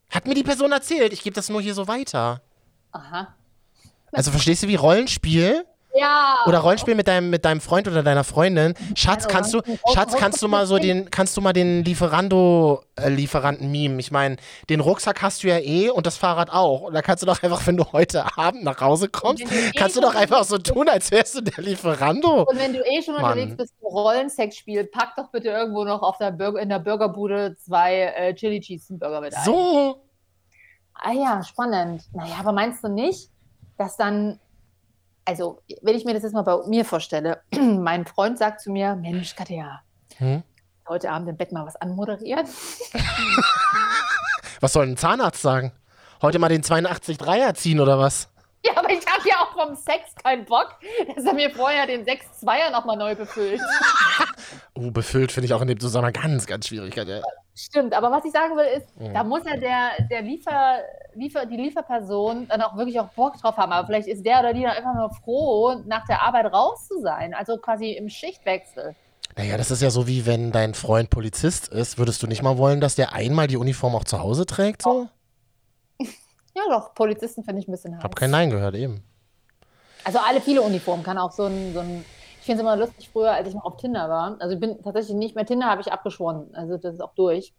Hat 0.09 0.27
mir 0.27 0.35
die 0.35 0.43
Person 0.43 0.71
erzählt, 0.71 1.13
ich 1.13 1.23
gebe 1.23 1.35
das 1.35 1.49
nur 1.49 1.61
hier 1.61 1.73
so 1.73 1.87
weiter. 1.87 2.41
Aha. 2.91 3.35
Also 4.11 4.29
verstehst 4.29 4.63
du, 4.63 4.67
wie 4.67 4.75
Rollenspiel 4.75 5.65
Ja. 5.95 6.39
Oder 6.47 6.57
Rollenspiel 6.59 6.95
mit 6.95 7.07
deinem, 7.07 7.29
mit 7.29 7.45
deinem 7.45 7.61
Freund 7.61 7.87
oder 7.87 8.01
deiner 8.01 8.23
Freundin. 8.23 8.73
Schatz, 8.95 9.27
kannst 9.27 9.53
du, 9.53 9.61
Schatz, 9.93 10.15
kannst 10.15 10.41
du 10.41 10.47
mal 10.47 10.65
so 10.65 10.79
den, 10.79 11.11
kannst 11.11 11.37
du 11.37 11.41
mal 11.41 11.53
den 11.53 11.83
Lieferando-Lieferanten-Meme? 11.83 13.99
Ich 13.99 14.09
meine, 14.11 14.37
den 14.69 14.79
Rucksack 14.79 15.21
hast 15.21 15.43
du 15.43 15.49
ja 15.49 15.59
eh 15.59 15.89
und 15.89 16.07
das 16.07 16.17
Fahrrad 16.17 16.51
auch. 16.51 16.81
Und 16.81 16.93
da 16.93 17.03
kannst 17.03 17.21
du 17.21 17.27
doch 17.27 17.43
einfach, 17.43 17.67
wenn 17.67 17.77
du 17.77 17.85
heute 17.91 18.25
Abend 18.37 18.63
nach 18.63 18.81
Hause 18.81 19.07
kommst, 19.07 19.43
du 19.43 19.47
eh 19.53 19.71
kannst 19.75 19.95
du 19.95 20.01
doch 20.01 20.15
einfach 20.15 20.43
so 20.45 20.57
tun, 20.57 20.89
als 20.89 21.11
wärst 21.11 21.35
du 21.35 21.41
der 21.41 21.63
Lieferando. 21.63 22.41
Und 22.43 22.57
wenn 22.57 22.73
du 22.73 22.79
eh 22.79 23.03
schon 23.03 23.13
Mann. 23.15 23.25
unterwegs 23.25 23.57
bist 23.57 23.73
Rollensex-Spiel, 23.83 24.85
pack 24.85 25.15
doch 25.15 25.29
bitte 25.29 25.49
irgendwo 25.49 25.83
noch 25.83 26.01
auf 26.01 26.17
der 26.17 26.31
Burger, 26.31 26.59
in 26.59 26.69
der 26.69 26.79
Burgerbude 26.79 27.55
zwei 27.57 28.01
äh, 28.01 28.33
Chili 28.33 28.59
Cheese 28.59 28.95
Burger 28.95 29.21
mit 29.21 29.35
ein. 29.35 29.45
So. 29.45 30.01
Ah 30.95 31.11
ja, 31.11 31.43
spannend. 31.43 32.03
Naja, 32.13 32.35
aber 32.39 32.51
meinst 32.51 32.83
du 32.83 32.87
nicht, 32.87 33.29
dass 33.77 33.97
dann, 33.97 34.39
also 35.25 35.61
wenn 35.81 35.95
ich 35.95 36.05
mir 36.05 36.13
das 36.13 36.23
jetzt 36.23 36.33
mal 36.33 36.41
bei 36.43 36.57
mir 36.67 36.85
vorstelle, 36.85 37.41
mein 37.55 38.05
Freund 38.05 38.37
sagt 38.37 38.61
zu 38.61 38.71
mir, 38.71 38.95
Mensch, 38.95 39.35
Katja, 39.35 39.81
Hm? 40.17 40.43
heute 40.87 41.09
Abend 41.11 41.29
im 41.29 41.37
Bett 41.37 41.51
mal 41.51 41.65
was 41.65 41.75
anmoderieren? 41.77 42.47
Was 44.61 44.71
soll 44.73 44.85
ein 44.87 44.95
Zahnarzt 44.97 45.41
sagen? 45.41 45.73
Heute 46.21 46.39
mal 46.39 46.47
den 46.47 46.63
82-3er 46.63 47.53
ziehen 47.53 47.81
oder 47.81 47.99
was? 47.99 48.29
Ja, 48.65 48.77
aber 48.77 48.89
ich 48.91 49.05
habe 49.05 49.27
ja 49.27 49.35
auch 49.41 49.51
vom 49.51 49.75
Sex 49.75 50.15
keinen 50.23 50.45
Bock, 50.45 50.75
dass 51.13 51.25
er 51.25 51.33
mir 51.33 51.49
vorher 51.49 51.85
den 51.85 52.05
6-2er 52.05 52.71
nochmal 52.71 52.95
neu 52.95 53.13
befüllt. 53.13 53.59
Oh, 54.75 54.91
befüllt 54.91 55.31
finde 55.31 55.45
ich 55.45 55.53
auch 55.53 55.61
in 55.61 55.67
dem 55.67 55.79
Zusammenhang 55.79 56.13
ganz, 56.13 56.45
ganz 56.45 56.67
schwierig. 56.67 56.95
Ja. 56.95 57.21
Stimmt, 57.55 57.93
aber 57.93 58.09
was 58.11 58.25
ich 58.25 58.31
sagen 58.31 58.55
will, 58.57 58.65
ist, 58.77 58.99
Mhm. 58.99 59.13
da 59.13 59.23
muss 59.23 59.41
ja 59.45 59.57
der, 59.57 59.91
der 60.09 60.21
Liefer, 60.23 60.79
Liefer, 61.13 61.45
die 61.45 61.57
Lieferperson 61.57 62.47
dann 62.47 62.61
auch 62.63 62.75
wirklich 62.75 62.99
auch 62.99 63.09
Bock 63.09 63.37
drauf 63.37 63.55
haben. 63.57 63.71
Aber 63.71 63.85
vielleicht 63.85 64.07
ist 64.07 64.25
der 64.25 64.39
oder 64.39 64.53
die 64.53 64.63
dann 64.63 64.71
einfach 64.71 64.95
nur 64.95 65.11
froh, 65.23 65.75
nach 65.85 66.05
der 66.07 66.21
Arbeit 66.23 66.51
raus 66.51 66.87
zu 66.87 66.99
sein. 67.01 67.33
Also 67.35 67.57
quasi 67.57 67.91
im 67.91 68.09
Schichtwechsel. 68.09 68.95
Naja, 69.37 69.57
das 69.57 69.71
ist 69.71 69.81
ja 69.81 69.89
so 69.89 70.07
wie 70.07 70.25
wenn 70.25 70.51
dein 70.51 70.73
Freund 70.73 71.09
Polizist 71.09 71.67
ist. 71.67 71.97
Würdest 71.97 72.21
du 72.23 72.27
nicht 72.27 72.41
mal 72.43 72.57
wollen, 72.57 72.81
dass 72.81 72.95
der 72.95 73.13
einmal 73.13 73.47
die 73.47 73.57
Uniform 73.57 73.95
auch 73.95 74.03
zu 74.03 74.19
Hause 74.19 74.45
trägt? 74.45 74.81
So? 74.83 75.07
Ja, 76.55 76.61
doch, 76.69 76.93
Polizisten 76.93 77.43
finde 77.43 77.61
ich 77.61 77.67
ein 77.67 77.71
bisschen 77.71 77.95
heiß. 77.97 78.03
Hab 78.03 78.15
kein 78.15 78.29
Nein 78.31 78.49
gehört, 78.51 78.75
eben. 78.75 79.03
Also 80.03 80.19
alle 80.19 80.39
viele 80.41 80.61
Uniformen 80.61 81.03
kann 81.03 81.17
auch 81.17 81.31
so 81.31 81.45
ein, 81.45 81.73
so 81.73 81.79
ein 81.79 82.05
ich 82.43 82.45
finde 82.45 82.61
es 82.61 82.61
immer 82.63 82.75
lustig 82.75 83.09
früher, 83.09 83.31
als 83.31 83.47
ich 83.47 83.55
noch 83.55 83.63
auf 83.63 83.77
Tinder 83.77 84.09
war. 84.09 84.35
Also 84.39 84.55
ich 84.55 84.59
bin 84.59 84.83
tatsächlich 84.83 85.15
nicht 85.15 85.33
mehr 85.33 85.45
Tinder, 85.45 85.67
habe 85.67 85.79
ich 85.79 85.93
abgeschworen. 85.93 86.49
Also 86.51 86.75
das 86.75 86.95
ist 86.95 86.99
auch 86.99 87.13
durch. 87.15 87.53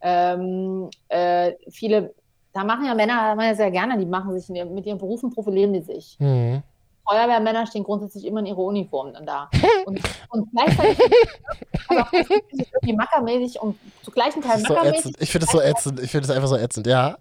Ähm, 0.00 0.88
äh, 1.08 1.52
viele, 1.70 2.14
da 2.54 2.64
machen 2.64 2.86
ja 2.86 2.94
Männer, 2.94 3.34
machen 3.34 3.48
ja 3.48 3.54
sehr 3.54 3.70
gerne, 3.70 3.98
die 3.98 4.06
machen 4.06 4.32
sich 4.40 4.48
mit 4.48 4.86
ihren 4.86 4.96
Berufen 4.96 5.28
profilieren 5.34 5.74
die 5.74 5.82
sich. 5.82 6.16
Mhm. 6.18 6.62
Feuerwehrmänner 7.06 7.66
stehen 7.66 7.84
grundsätzlich 7.84 8.24
immer 8.24 8.40
in 8.40 8.46
ihrer 8.46 8.60
Uniform 8.60 9.12
dann 9.12 9.26
da. 9.26 9.50
Und, 9.84 10.00
und 10.30 10.50
gleichzeitig 10.50 10.98
also 11.88 12.04
irgendwie 12.12 12.96
mackermäßig 12.96 13.60
und 13.60 13.78
zu 14.02 14.10
gleichen 14.12 14.40
Teilen 14.40 14.64
so 14.64 14.72
mackermäßig. 14.72 14.98
ätzend. 14.98 15.16
Ich 15.20 15.30
finde 15.30 15.44
es 15.44 15.52
so 15.52 15.60
ätzend. 15.60 16.00
Ich 16.00 16.10
finde 16.10 16.24
es 16.24 16.30
einfach 16.30 16.48
so 16.48 16.56
ätzend, 16.56 16.86
ja. 16.86 17.18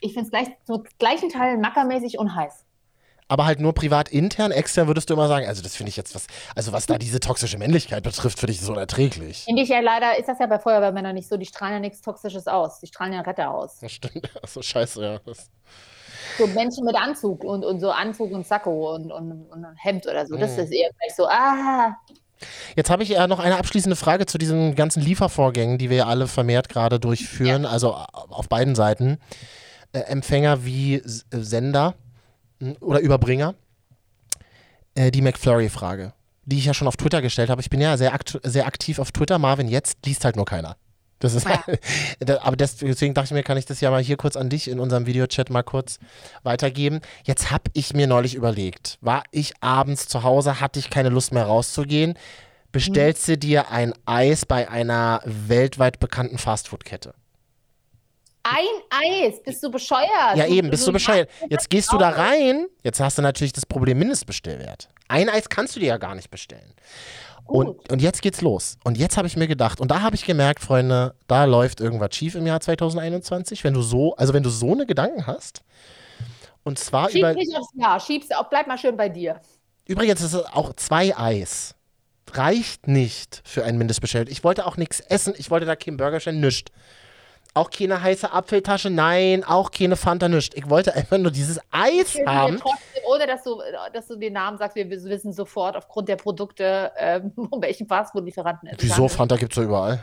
Ich 0.00 0.12
finde 0.12 0.26
es 0.26 0.30
gleich, 0.30 0.48
zu 0.64 0.84
gleichen 1.00 1.28
Teilen 1.28 1.60
mackermäßig 1.60 2.20
und 2.20 2.36
heiß. 2.36 2.64
Aber 3.32 3.46
halt 3.46 3.60
nur 3.60 3.72
privat 3.72 4.10
intern, 4.10 4.50
extern 4.50 4.88
würdest 4.88 5.08
du 5.08 5.14
immer 5.14 5.26
sagen, 5.26 5.46
also 5.46 5.62
das 5.62 5.74
finde 5.74 5.88
ich 5.88 5.96
jetzt 5.96 6.14
was, 6.14 6.26
also 6.54 6.72
was 6.72 6.84
da 6.84 6.98
diese 6.98 7.18
toxische 7.18 7.56
Männlichkeit 7.56 8.02
betrifft, 8.02 8.38
finde 8.38 8.52
ich 8.52 8.60
das 8.60 8.68
unerträglich. 8.68 9.44
Finde 9.44 9.62
ich 9.62 9.70
ja 9.70 9.80
leider, 9.80 10.18
ist 10.18 10.28
das 10.28 10.38
ja 10.38 10.46
bei 10.46 10.58
Feuerwehrmännern 10.58 11.14
nicht 11.14 11.30
so, 11.30 11.38
die 11.38 11.46
strahlen 11.46 11.72
ja 11.72 11.80
nichts 11.80 12.02
Toxisches 12.02 12.46
aus. 12.46 12.80
Die 12.80 12.88
strahlen 12.88 13.14
ja 13.14 13.22
Retter 13.22 13.50
aus. 13.54 13.78
Das 13.80 13.90
stimmt. 13.90 14.30
Achso, 14.42 14.60
scheiße, 14.60 15.02
ja. 15.02 15.18
Das, 15.24 15.48
So 16.36 16.46
Menschen 16.48 16.84
mit 16.84 16.94
Anzug 16.94 17.42
und, 17.42 17.64
und 17.64 17.80
so 17.80 17.90
Anzug 17.90 18.32
und 18.32 18.46
Sakko 18.46 18.94
und, 18.96 19.10
und, 19.10 19.32
und 19.50 19.66
Hemd 19.78 20.06
oder 20.06 20.26
so. 20.26 20.36
Das 20.36 20.54
Mhm. 20.58 20.64
ist 20.64 20.72
eher 20.72 20.90
gleich 21.00 21.16
so, 21.16 21.26
ah, 21.26 21.96
Jetzt 22.76 22.90
habe 22.90 23.02
ich 23.02 23.16
äh, 23.16 23.26
noch 23.28 23.38
eine 23.38 23.56
abschließende 23.56 23.96
Frage 23.96 24.26
zu 24.26 24.36
diesen 24.36 24.74
ganzen 24.74 25.00
Liefervorgängen, 25.00 25.78
die 25.78 25.88
wir 25.90 25.96
ja 25.98 26.06
alle 26.06 26.26
vermehrt 26.26 26.68
gerade 26.68 27.00
durchführen, 27.00 27.64
also 27.64 27.92
äh, 27.92 28.04
auf 28.12 28.48
beiden 28.50 28.74
Seiten. 28.74 29.18
Äh, 29.94 30.00
Empfänger 30.00 30.64
wie 30.66 30.96
S- 30.96 31.24
äh, 31.30 31.38
Sender 31.38 31.94
oder 32.80 33.00
Überbringer. 33.00 33.54
Äh, 34.94 35.10
die 35.10 35.22
McFlurry-Frage, 35.22 36.12
die 36.44 36.58
ich 36.58 36.66
ja 36.66 36.74
schon 36.74 36.88
auf 36.88 36.96
Twitter 36.96 37.22
gestellt 37.22 37.50
habe. 37.50 37.60
Ich 37.60 37.70
bin 37.70 37.80
ja 37.80 37.96
sehr, 37.96 38.12
akt 38.12 38.38
sehr 38.42 38.66
aktiv 38.66 38.98
auf 38.98 39.12
Twitter. 39.12 39.38
Marvin, 39.38 39.68
jetzt 39.68 40.04
liest 40.04 40.24
halt 40.24 40.36
nur 40.36 40.44
keiner. 40.44 40.76
Das 41.22 41.34
ist, 41.34 41.46
Ja. 41.46 41.62
Aber 42.42 42.56
deswegen 42.56 43.14
dachte 43.14 43.26
ich 43.26 43.30
mir, 43.30 43.44
kann 43.44 43.56
ich 43.56 43.64
das 43.64 43.80
ja 43.80 43.90
mal 43.90 44.02
hier 44.02 44.16
kurz 44.16 44.36
an 44.36 44.50
dich 44.50 44.68
in 44.68 44.80
unserem 44.80 45.06
Videochat 45.06 45.50
mal 45.50 45.62
kurz 45.62 45.98
weitergeben. 46.42 47.00
Jetzt 47.24 47.52
habe 47.52 47.64
ich 47.74 47.94
mir 47.94 48.08
neulich 48.08 48.34
überlegt, 48.34 48.98
war 49.00 49.22
ich 49.30 49.54
abends 49.60 50.08
zu 50.08 50.24
Hause, 50.24 50.60
hatte 50.60 50.80
ich 50.80 50.90
keine 50.90 51.10
Lust 51.10 51.32
mehr 51.32 51.44
rauszugehen, 51.44 52.14
bestellst 52.72 53.28
du 53.28 53.38
dir 53.38 53.70
ein 53.70 53.94
Eis 54.04 54.46
bei 54.46 54.68
einer 54.68 55.20
weltweit 55.24 56.00
bekannten 56.00 56.38
Fastfood-Kette. 56.38 57.14
Ein 58.42 58.66
Eis, 58.90 59.42
bist 59.42 59.62
du 59.62 59.70
bescheuert? 59.70 60.36
Ja, 60.36 60.46
eben, 60.46 60.70
bist 60.70 60.86
du 60.86 60.92
bescheuert. 60.92 61.30
Jetzt 61.48 61.70
gehst 61.70 61.92
du 61.92 61.98
da 61.98 62.10
rein, 62.10 62.66
jetzt 62.82 63.00
hast 63.00 63.18
du 63.18 63.22
natürlich 63.22 63.52
das 63.52 63.66
Problem 63.66 63.98
Mindestbestellwert. 63.98 64.88
Ein 65.08 65.28
Eis 65.28 65.48
kannst 65.48 65.76
du 65.76 65.80
dir 65.80 65.86
ja 65.86 65.96
gar 65.98 66.14
nicht 66.14 66.30
bestellen. 66.30 66.74
Und, 67.44 67.90
und 67.90 68.00
jetzt 68.00 68.22
geht's 68.22 68.40
los. 68.40 68.78
Und 68.84 68.96
jetzt 68.96 69.16
habe 69.16 69.26
ich 69.26 69.36
mir 69.36 69.46
gedacht, 69.46 69.80
und 69.80 69.90
da 69.90 70.00
habe 70.00 70.16
ich 70.16 70.24
gemerkt, 70.24 70.60
Freunde, 70.60 71.14
da 71.26 71.44
läuft 71.44 71.80
irgendwas 71.80 72.14
schief 72.14 72.34
im 72.34 72.46
Jahr 72.46 72.60
2021, 72.60 73.64
wenn 73.64 73.74
du 73.74 73.82
so, 73.82 74.14
also 74.16 74.32
wenn 74.32 74.42
du 74.42 74.50
so 74.50 74.72
eine 74.72 74.86
Gedanken 74.86 75.26
hast. 75.26 75.62
Und 76.64 76.78
zwar 76.78 77.10
Schieb 77.10 77.18
über, 77.18 77.34
nicht 77.34 77.56
aufs 77.56 77.72
Jahr, 77.74 77.98
schieb's 78.00 78.30
auf, 78.30 78.48
bleib 78.48 78.68
mal 78.68 78.78
schön 78.78 78.96
bei 78.96 79.08
dir. 79.08 79.40
übrigens 79.86 80.20
ist 80.20 80.34
es 80.34 80.44
auch 80.46 80.72
zwei 80.74 81.16
Eis. 81.16 81.74
Reicht 82.34 82.88
nicht 82.88 83.42
für 83.44 83.64
ein 83.64 83.76
Mindestbestellwert. 83.76 84.30
Ich 84.30 84.42
wollte 84.42 84.64
auch 84.64 84.78
nichts 84.78 85.00
essen, 85.00 85.34
ich 85.36 85.50
wollte 85.50 85.66
da 85.66 85.76
keinen 85.76 85.98
Burger 85.98 86.18
stellen, 86.18 86.40
nichts. 86.40 86.72
Auch 87.54 87.68
keine 87.70 88.00
heiße 88.02 88.32
Apfeltasche, 88.32 88.88
nein, 88.88 89.44
auch 89.44 89.70
keine 89.70 89.96
Fanta, 89.96 90.26
nichts. 90.26 90.56
Ich 90.56 90.70
wollte 90.70 90.94
einfach 90.94 91.18
nur 91.18 91.30
dieses 91.30 91.60
Eis 91.70 92.16
haben. 92.24 92.58
Trotzdem, 92.58 93.02
ohne 93.06 93.26
dass 93.26 93.42
du, 93.44 93.60
dass 93.92 94.06
du 94.06 94.16
den 94.16 94.32
Namen 94.32 94.56
sagst, 94.56 94.74
wir 94.74 94.88
wissen 94.88 95.34
sofort 95.34 95.76
aufgrund 95.76 96.08
der 96.08 96.16
Produkte, 96.16 96.90
ähm, 96.96 97.32
um 97.50 97.60
welchen 97.60 97.86
Fastfood-Lieferanten 97.86 98.68
es 98.70 98.78
Wieso? 98.80 99.06
Fanta 99.06 99.36
überall. 99.62 100.02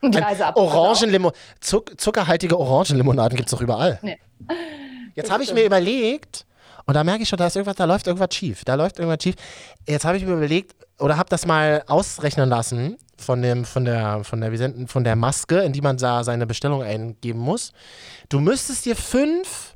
Und 0.00 0.14
die 0.14 0.22
Eise 0.22 0.46
ab- 0.46 0.56
Orangenlimo 0.56 1.32
Zuck 1.60 2.00
zuckerhaltige 2.00 2.58
Orangenlimonaden 2.58 3.36
gibt's 3.36 3.50
doch 3.50 3.60
überall. 3.60 3.98
Nee. 4.00 4.18
Jetzt 5.14 5.30
habe 5.30 5.42
ich 5.42 5.52
mir 5.52 5.64
überlegt, 5.64 6.46
und 6.88 6.94
da 6.94 7.04
merke 7.04 7.22
ich 7.22 7.28
schon, 7.28 7.36
da 7.36 7.46
ist 7.48 7.54
irgendwas, 7.56 7.76
da 7.76 7.84
läuft 7.84 8.06
irgendwas 8.06 8.34
schief. 8.34 8.64
Da 8.64 8.74
läuft 8.74 8.98
irgendwas 8.98 9.22
schief. 9.22 9.34
Jetzt 9.86 10.06
habe 10.06 10.16
ich 10.16 10.24
mir 10.24 10.32
überlegt, 10.32 10.74
oder 10.98 11.18
habe 11.18 11.28
das 11.28 11.44
mal 11.44 11.84
ausrechnen 11.86 12.48
lassen 12.48 12.96
von 13.18 13.42
dem, 13.42 13.66
von 13.66 13.84
der, 13.84 14.24
von 14.24 14.40
der, 14.40 14.52
wie 14.52 14.56
senden- 14.56 14.88
von 14.88 15.04
der 15.04 15.14
Maske, 15.14 15.58
in 15.58 15.72
die 15.74 15.82
man 15.82 15.98
da 15.98 16.24
seine 16.24 16.46
Bestellung 16.46 16.82
eingeben 16.82 17.40
muss. 17.40 17.72
Du 18.30 18.40
müsstest 18.40 18.86
dir 18.86 18.96
fünf 18.96 19.74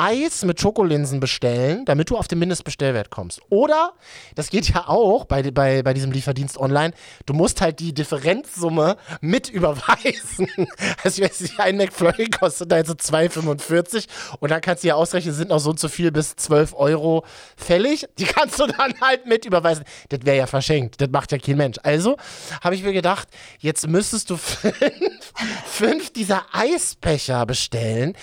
Eis 0.00 0.46
mit 0.46 0.58
Schokolinsen 0.58 1.20
bestellen, 1.20 1.84
damit 1.84 2.08
du 2.08 2.16
auf 2.16 2.26
den 2.26 2.38
Mindestbestellwert 2.38 3.10
kommst. 3.10 3.42
Oder, 3.50 3.92
das 4.34 4.48
geht 4.48 4.66
ja 4.70 4.88
auch 4.88 5.26
bei, 5.26 5.42
bei, 5.50 5.82
bei 5.82 5.92
diesem 5.92 6.10
Lieferdienst 6.10 6.56
online, 6.56 6.94
du 7.26 7.34
musst 7.34 7.60
halt 7.60 7.80
die 7.80 7.92
Differenzsumme 7.92 8.96
mit 9.20 9.50
überweisen. 9.50 10.48
Also 11.02 11.22
ich 11.22 11.30
weiß 11.30 11.40
nicht, 11.40 11.60
ein 11.60 11.76
McFlurry 11.76 12.28
kostet 12.28 12.70
da 12.72 12.76
jetzt 12.76 12.88
so 12.88 12.94
2,45 12.94 14.06
und 14.40 14.50
dann 14.50 14.60
kannst 14.60 14.82
du 14.84 14.88
ja 14.88 14.94
ausrechnen, 14.94 15.34
sind 15.34 15.48
noch 15.48 15.58
so 15.58 15.70
und 15.70 15.80
so 15.80 15.88
viel 15.88 16.10
bis 16.10 16.36
12 16.36 16.74
Euro 16.74 17.24
fällig. 17.56 18.06
Die 18.18 18.24
kannst 18.24 18.58
du 18.58 18.66
dann 18.66 19.00
halt 19.00 19.26
mit 19.26 19.44
überweisen. 19.44 19.84
Das 20.08 20.20
wäre 20.24 20.36
ja 20.36 20.46
verschenkt, 20.46 21.00
das 21.00 21.10
macht 21.10 21.32
ja 21.32 21.38
kein 21.38 21.56
Mensch. 21.56 21.78
Also 21.82 22.16
habe 22.62 22.74
ich 22.74 22.82
mir 22.82 22.92
gedacht, 22.92 23.28
jetzt 23.58 23.86
müsstest 23.86 24.30
du 24.30 24.36
fünf, 24.36 25.32
fünf 25.66 26.12
dieser 26.12 26.44
Eisbecher 26.52 27.44
bestellen, 27.46 28.14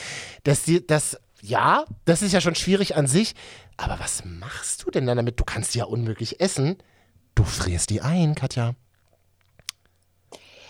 dass 0.43 0.63
die, 0.63 0.85
das 0.85 1.17
ja, 1.47 1.85
das 2.05 2.21
ist 2.21 2.33
ja 2.33 2.41
schon 2.41 2.55
schwierig 2.55 2.95
an 2.95 3.07
sich. 3.07 3.33
Aber 3.77 3.99
was 3.99 4.23
machst 4.25 4.85
du 4.85 4.91
denn 4.91 5.05
dann 5.05 5.17
damit? 5.17 5.39
Du 5.39 5.43
kannst 5.43 5.73
die 5.73 5.79
ja 5.79 5.85
unmöglich 5.85 6.39
essen. 6.39 6.77
Du 7.35 7.43
frierst 7.43 7.89
die 7.89 8.01
ein, 8.01 8.35
Katja. 8.35 8.73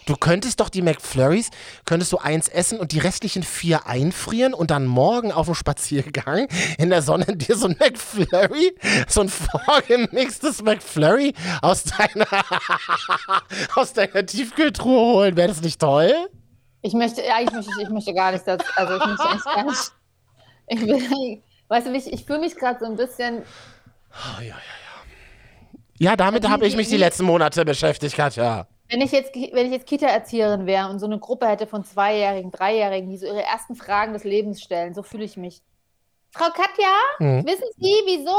Du 0.08 0.16
könntest 0.16 0.62
doch 0.62 0.70
die 0.70 0.82
McFlurries, 0.82 1.50
könntest 1.84 2.13
du 2.13 2.18
eins 2.18 2.48
essen 2.48 2.80
und 2.80 2.94
die 2.94 3.00
restlichen 3.00 3.44
vier 3.44 3.88
einfrieren 3.88 4.54
und 4.54 4.72
dann 4.72 4.86
morgen 4.86 5.34
auf 5.34 5.48
dem 5.48 5.56
Spaziergang 5.56 6.48
in 6.78 6.90
der 6.90 7.02
Sonne 7.02 7.26
dir 7.36 7.58
so 7.58 7.68
ein 7.68 7.76
McFlurry, 7.78 8.74
so 9.10 9.20
ein 9.20 9.28
vorgemixtes 9.28 10.63
McFlurry 10.63 11.34
aus 11.62 11.84
deiner, 11.84 12.26
aus 13.76 13.92
deiner 13.92 14.26
Tiefkühltruhe 14.26 15.13
holen. 15.13 15.36
Wäre 15.36 15.50
das 15.50 15.62
nicht 15.62 15.82
toll? 15.82 16.13
Ich 16.82 16.94
möchte, 16.94 17.22
ja, 17.22 17.42
ich 17.42 17.52
möchte, 17.52 17.72
ich 17.82 17.90
möchte 17.90 18.13
gar 18.13 18.32
nicht, 18.32 18.48
das, 18.48 18.62
also 18.78 18.96
ich 18.96 19.06
möchte 19.06 19.44
gar 19.44 19.63
nicht. 19.66 19.92
Ich 20.68 20.82
will, 20.82 21.42
weißt 21.70 21.88
du, 21.88 21.94
ich, 21.94 22.12
ich 22.12 22.26
fühle 22.26 22.40
mich 22.40 22.56
gerade 22.56 22.80
so 22.80 22.86
ein 22.86 22.96
bisschen, 22.96 23.44
Ja, 26.00 26.16
damit 26.16 26.44
Wie- 26.44 26.48
habe 26.48 26.66
ich 26.68 26.76
mich 26.76 26.90
die 26.90 26.98
letzten 26.98 27.24
Monate 27.26 27.66
beschäftigt, 27.66 28.16
Katja. 28.16 28.68
wenn 28.90 29.02
ich 29.02 29.12
jetzt, 29.12 29.34
wenn 29.36 29.66
ich 29.66 29.72
jetzt 29.72 29.88
Kita-Erzieherin 29.88 30.66
wäre 30.66 30.90
und 30.90 31.00
so 31.00 31.06
eine 31.08 31.20
Gruppe 31.20 31.48
hätte 31.48 31.68
von 31.68 31.84
Zweijährigen, 31.84 32.52
Dreijährigen, 32.52 33.10
die 33.10 33.18
so 33.18 33.26
ihre 33.26 33.44
ersten 33.44 33.76
Fragen 33.76 34.14
des 34.14 34.24
Lebens 34.24 34.62
stellen, 34.62 34.94
so 34.94 35.04
fühle 35.04 35.24
ich 35.26 35.38
mich. 35.38 35.62
Frau 36.32 36.46
Katja, 36.52 36.94
Hm. 37.18 37.46
wissen 37.46 37.66
Sie, 37.78 37.94
wieso 38.06 38.36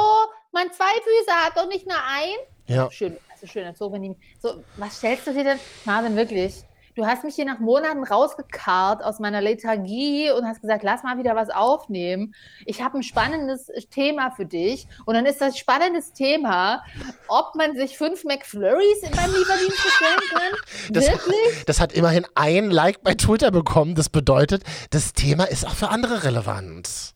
mein 0.52 0.68
Zweifüßer 0.72 1.34
hat 1.44 1.56
doch 1.56 1.68
nicht 1.68 1.86
nur 1.86 1.96
ein. 1.96 2.36
Ja. 2.66 2.90
Schön, 2.90 3.16
also 3.32 3.46
schön 3.46 3.64
erzogen. 3.64 4.16
So, 4.40 4.62
was 4.76 4.98
stellst 4.98 5.26
du 5.26 5.32
dir 5.32 5.44
denn? 5.44 5.58
Marvin, 5.84 6.14
wirklich. 6.16 6.62
Du 6.98 7.06
hast 7.06 7.22
mich 7.22 7.36
hier 7.36 7.44
nach 7.44 7.60
Monaten 7.60 8.02
rausgekarrt 8.02 9.04
aus 9.04 9.20
meiner 9.20 9.40
Lethargie 9.40 10.32
und 10.32 10.44
hast 10.44 10.60
gesagt, 10.60 10.82
lass 10.82 11.04
mal 11.04 11.16
wieder 11.16 11.36
was 11.36 11.48
aufnehmen. 11.48 12.34
Ich 12.66 12.82
habe 12.82 12.98
ein 12.98 13.04
spannendes 13.04 13.70
Thema 13.92 14.32
für 14.32 14.46
dich. 14.46 14.88
Und 15.06 15.14
dann 15.14 15.24
ist 15.24 15.40
das 15.40 15.56
spannendes 15.56 16.12
Thema, 16.12 16.82
ob 17.28 17.54
man 17.54 17.76
sich 17.76 17.96
fünf 17.96 18.24
McFlurries 18.24 19.04
in 19.04 19.14
meinem 19.14 19.32
Lieferdienst 19.32 19.80
bestellen 19.80 20.20
kann. 20.28 20.42
Das, 20.90 21.06
Wirklich? 21.06 21.64
das 21.66 21.78
hat 21.80 21.92
immerhin 21.92 22.26
ein 22.34 22.68
Like 22.68 23.04
bei 23.04 23.14
Twitter 23.14 23.52
bekommen. 23.52 23.94
Das 23.94 24.08
bedeutet, 24.08 24.64
das 24.90 25.12
Thema 25.12 25.44
ist 25.44 25.66
auch 25.66 25.74
für 25.74 25.90
andere 25.90 26.24
relevant. 26.24 27.14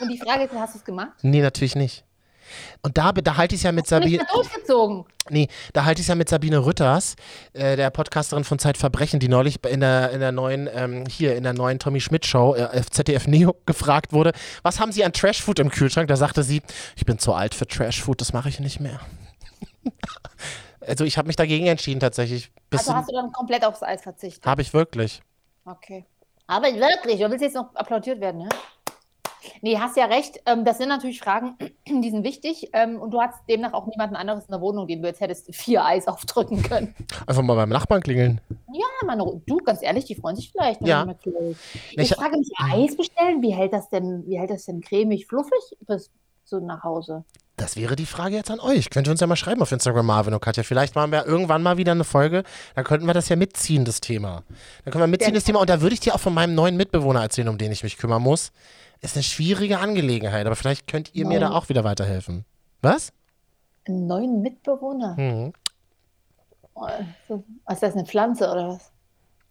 Und 0.00 0.08
die 0.08 0.18
Frage 0.18 0.44
ist, 0.44 0.54
hast 0.54 0.74
du 0.74 0.78
es 0.78 0.84
gemacht? 0.84 1.12
Nee, 1.20 1.42
natürlich 1.42 1.76
nicht. 1.76 2.06
Und 2.82 2.98
da, 2.98 3.12
da 3.12 3.36
halte 3.36 3.54
ich 3.54 3.60
es 3.60 3.64
ja 3.64 3.72
mit 3.72 3.86
Sabine. 3.86 4.24
durchgezogen? 4.32 5.04
Nee, 5.30 5.48
da 5.72 5.84
halte 5.84 6.00
ich 6.00 6.04
es 6.04 6.08
ja 6.08 6.14
mit 6.14 6.28
Sabine 6.28 6.64
Rütters, 6.64 7.16
äh, 7.54 7.76
der 7.76 7.90
Podcasterin 7.90 8.44
von 8.44 8.58
Zeitverbrechen, 8.58 9.20
die 9.20 9.28
neulich 9.28 9.64
in 9.64 9.80
der, 9.80 10.10
in 10.10 10.20
der 10.20 10.32
neuen, 10.32 10.68
ähm, 10.72 11.04
hier 11.06 11.34
in 11.36 11.44
der 11.44 11.54
neuen 11.54 11.78
Tommy 11.78 12.00
Schmidt 12.00 12.26
Show 12.26 12.54
äh, 12.54 12.82
ZDF 12.90 13.26
Neo 13.26 13.56
gefragt 13.66 14.12
wurde, 14.12 14.32
was 14.62 14.80
haben 14.80 14.92
Sie 14.92 15.04
an 15.04 15.12
Trashfood 15.12 15.58
im 15.58 15.70
Kühlschrank? 15.70 16.08
Da 16.08 16.16
sagte 16.16 16.42
sie, 16.42 16.62
ich 16.96 17.06
bin 17.06 17.18
zu 17.18 17.32
alt 17.32 17.54
für 17.54 17.66
Trashfood, 17.66 18.20
das 18.20 18.32
mache 18.32 18.50
ich 18.50 18.60
nicht 18.60 18.80
mehr. 18.80 19.00
also 20.80 21.04
ich 21.04 21.16
habe 21.16 21.26
mich 21.26 21.36
dagegen 21.36 21.66
entschieden 21.66 22.00
tatsächlich. 22.00 22.52
Also 22.70 22.94
hast 22.94 23.08
du 23.08 23.14
dann 23.14 23.32
komplett 23.32 23.64
aufs 23.64 23.82
Eis 23.82 24.02
verzichtet? 24.02 24.44
Habe 24.44 24.62
ich 24.62 24.74
wirklich. 24.74 25.22
Okay. 25.64 26.04
Aber 26.46 26.66
wirklich, 26.66 27.20
du 27.20 27.30
willst 27.30 27.42
jetzt 27.42 27.54
noch 27.54 27.74
applaudiert 27.74 28.20
werden, 28.20 28.42
ne? 28.42 28.48
Nee, 29.62 29.78
hast 29.78 29.96
ja 29.96 30.06
recht. 30.06 30.40
Ähm, 30.46 30.64
das 30.64 30.78
sind 30.78 30.88
natürlich 30.88 31.20
Fragen, 31.20 31.56
die 31.88 32.10
sind 32.10 32.24
wichtig. 32.24 32.70
Ähm, 32.72 33.00
und 33.00 33.10
du 33.12 33.20
hast 33.20 33.38
demnach 33.48 33.72
auch 33.72 33.86
niemanden 33.86 34.16
anderes 34.16 34.44
in 34.46 34.52
der 34.52 34.60
Wohnung, 34.60 34.86
den 34.86 35.02
du 35.02 35.08
jetzt 35.08 35.20
hättest 35.20 35.54
vier 35.54 35.84
Eis 35.84 36.06
aufdrücken 36.08 36.62
können. 36.62 36.94
Einfach 37.26 37.42
mal 37.42 37.54
beim 37.56 37.68
Nachbarn 37.70 38.02
klingeln. 38.02 38.40
Ja, 38.72 38.84
meine, 39.06 39.24
du, 39.46 39.56
ganz 39.58 39.82
ehrlich, 39.82 40.04
die 40.04 40.14
freuen 40.14 40.36
sich 40.36 40.50
vielleicht. 40.50 40.80
Ja. 40.86 41.04
Ich- 41.90 41.98
Ich 41.98 42.14
frage 42.14 42.36
mich, 42.38 42.50
Eis 42.58 42.96
bestellen, 42.96 43.42
wie 43.42 43.54
hält 43.54 43.72
das 43.72 43.88
denn, 43.90 44.24
wie 44.26 44.38
hält 44.38 44.50
das 44.50 44.64
denn 44.66 44.80
cremig, 44.80 45.26
fluffig 45.26 45.76
bis 45.86 46.10
so 46.44 46.58
nach 46.60 46.82
Hause? 46.82 47.24
Das 47.56 47.76
wäre 47.76 47.94
die 47.94 48.04
Frage 48.04 48.34
jetzt 48.34 48.50
an 48.50 48.58
euch. 48.58 48.90
Könnt 48.90 49.06
ihr 49.06 49.12
uns 49.12 49.20
ja 49.20 49.28
mal 49.28 49.36
schreiben 49.36 49.62
auf 49.62 49.70
Instagram, 49.70 50.04
Marvin 50.06 50.34
und 50.34 50.40
Katja. 50.40 50.64
Vielleicht 50.64 50.96
machen 50.96 51.12
wir 51.12 51.24
irgendwann 51.24 51.62
mal 51.62 51.76
wieder 51.76 51.92
eine 51.92 52.02
Folge. 52.02 52.42
Da 52.74 52.82
könnten 52.82 53.06
wir 53.06 53.14
das 53.14 53.28
ja 53.28 53.36
mitziehen, 53.36 53.84
das 53.84 54.00
Thema. 54.00 54.42
Dann 54.84 54.90
können 54.92 55.04
wir 55.04 55.06
mitziehen, 55.06 55.34
das 55.34 55.44
Thema. 55.44 55.60
Und 55.60 55.70
da 55.70 55.80
würde 55.80 55.94
ich 55.94 56.00
dir 56.00 56.16
auch 56.16 56.20
von 56.20 56.34
meinem 56.34 56.56
neuen 56.56 56.76
Mitbewohner 56.76 57.22
erzählen, 57.22 57.48
um 57.48 57.56
den 57.56 57.70
ich 57.70 57.84
mich 57.84 57.96
kümmern 57.96 58.20
muss. 58.22 58.50
Ist 59.04 59.16
eine 59.16 59.22
schwierige 59.22 59.78
Angelegenheit, 59.80 60.46
aber 60.46 60.56
vielleicht 60.56 60.86
könnt 60.86 61.14
ihr 61.14 61.26
mir 61.26 61.38
da 61.38 61.50
auch 61.52 61.68
wieder 61.68 61.84
weiterhelfen. 61.84 62.44
Was? 62.80 63.12
Einen 63.86 64.06
neuen 64.06 64.40
Mitbewohner? 64.40 65.14
Mhm. 65.18 65.52
Oh, 66.74 66.86
so- 67.28 67.44
ist 67.70 67.82
das, 67.82 67.92
eine 67.94 68.06
Pflanze 68.06 68.50
oder 68.50 68.68
was? 68.70 68.90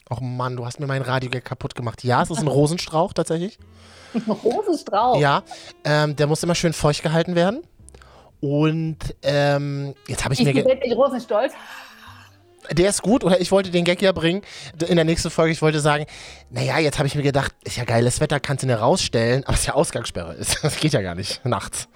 Och 0.10 0.20
Mann, 0.22 0.58
du 0.58 0.66
hast 0.66 0.80
mir 0.80 0.88
mein 0.88 1.02
Radio 1.04 1.30
kaputt 1.42 1.76
gemacht. 1.76 2.04
Ja, 2.04 2.24
es 2.24 2.32
ist 2.32 2.40
ein 2.40 2.48
Rosenstrauch 2.48 3.14
tatsächlich. 3.14 3.58
Ein 4.14 4.22
Rosenstrauch. 4.32 5.18
Ja, 5.20 5.42
ähm, 5.84 6.16
der 6.16 6.28
muss 6.28 6.44
immer 6.44 6.54
schön 6.56 6.74
feucht 6.74 7.02
gehalten 7.02 7.34
werden. 7.36 7.62
Und 8.42 8.98
ähm, 9.24 9.96
jetzt 10.08 10.24
habe 10.24 10.34
ich 10.36 10.40
Ich 10.42 10.46
mir. 10.46 10.54
ge- 10.64 10.76
bin 10.80 10.94
Rosenstolz. 10.94 11.54
Der 12.72 12.90
ist 12.90 13.02
gut, 13.02 13.24
oder 13.24 13.40
ich 13.42 13.52
wollte 13.52 13.72
den 13.72 13.84
Gag 13.84 14.02
ja 14.02 14.12
bringen 14.12 14.42
in 14.88 14.96
der 14.96 15.06
nächsten 15.06 15.30
Folge. 15.30 15.52
Ich 15.52 15.62
wollte 15.62 15.80
sagen, 15.80 16.06
naja, 16.50 16.80
jetzt 16.80 16.98
habe 16.98 17.08
ich 17.08 17.16
mir 17.16 17.22
gedacht, 17.24 17.54
ist 17.64 17.78
ja 17.78 17.84
geiles 17.84 18.20
Wetter, 18.22 18.40
kannst 18.40 18.64
du 18.64 18.68
ja 18.68 18.78
rausstellen, 18.78 19.44
aber 19.44 19.54
es 19.54 19.62
ist 19.62 19.66
ja 19.68 19.74
Ausgangssperre. 19.74 20.34
Ist- 20.36 20.60
Das 20.64 20.78
geht 20.78 20.94
ja 20.94 21.02
gar 21.02 21.16
nicht, 21.16 21.44
nachts. 21.46 21.88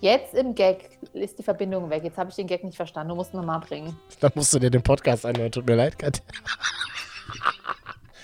Jetzt 0.00 0.32
im 0.34 0.54
Gag 0.54 0.90
ist 1.12 1.38
die 1.40 1.42
Verbindung 1.42 1.90
weg. 1.90 2.04
Jetzt 2.04 2.18
habe 2.18 2.30
ich 2.30 2.36
den 2.36 2.46
Gag 2.46 2.62
nicht 2.62 2.76
verstanden. 2.76 3.08
Du 3.10 3.14
musst 3.16 3.34
ihn 3.34 3.38
nochmal 3.38 3.58
bringen. 3.60 3.96
Dann 4.20 4.30
musst 4.36 4.54
du 4.54 4.60
dir 4.60 4.70
den 4.70 4.82
Podcast 4.82 5.26
anhören, 5.26 5.50
tut 5.50 5.66
mir 5.66 5.74
leid, 5.74 5.98
Katja. 5.98 6.22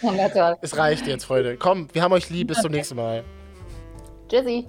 Na 0.02 0.28
toll. 0.28 0.56
Es 0.60 0.76
reicht 0.76 1.06
jetzt, 1.06 1.24
Freunde. 1.24 1.56
Komm, 1.56 1.88
wir 1.92 2.02
haben 2.02 2.12
euch 2.12 2.30
lieb, 2.30 2.48
bis 2.48 2.60
zum 2.60 2.70
nächsten 2.72 2.94
Mal. 2.96 3.24
Tschüssi. 4.28 4.68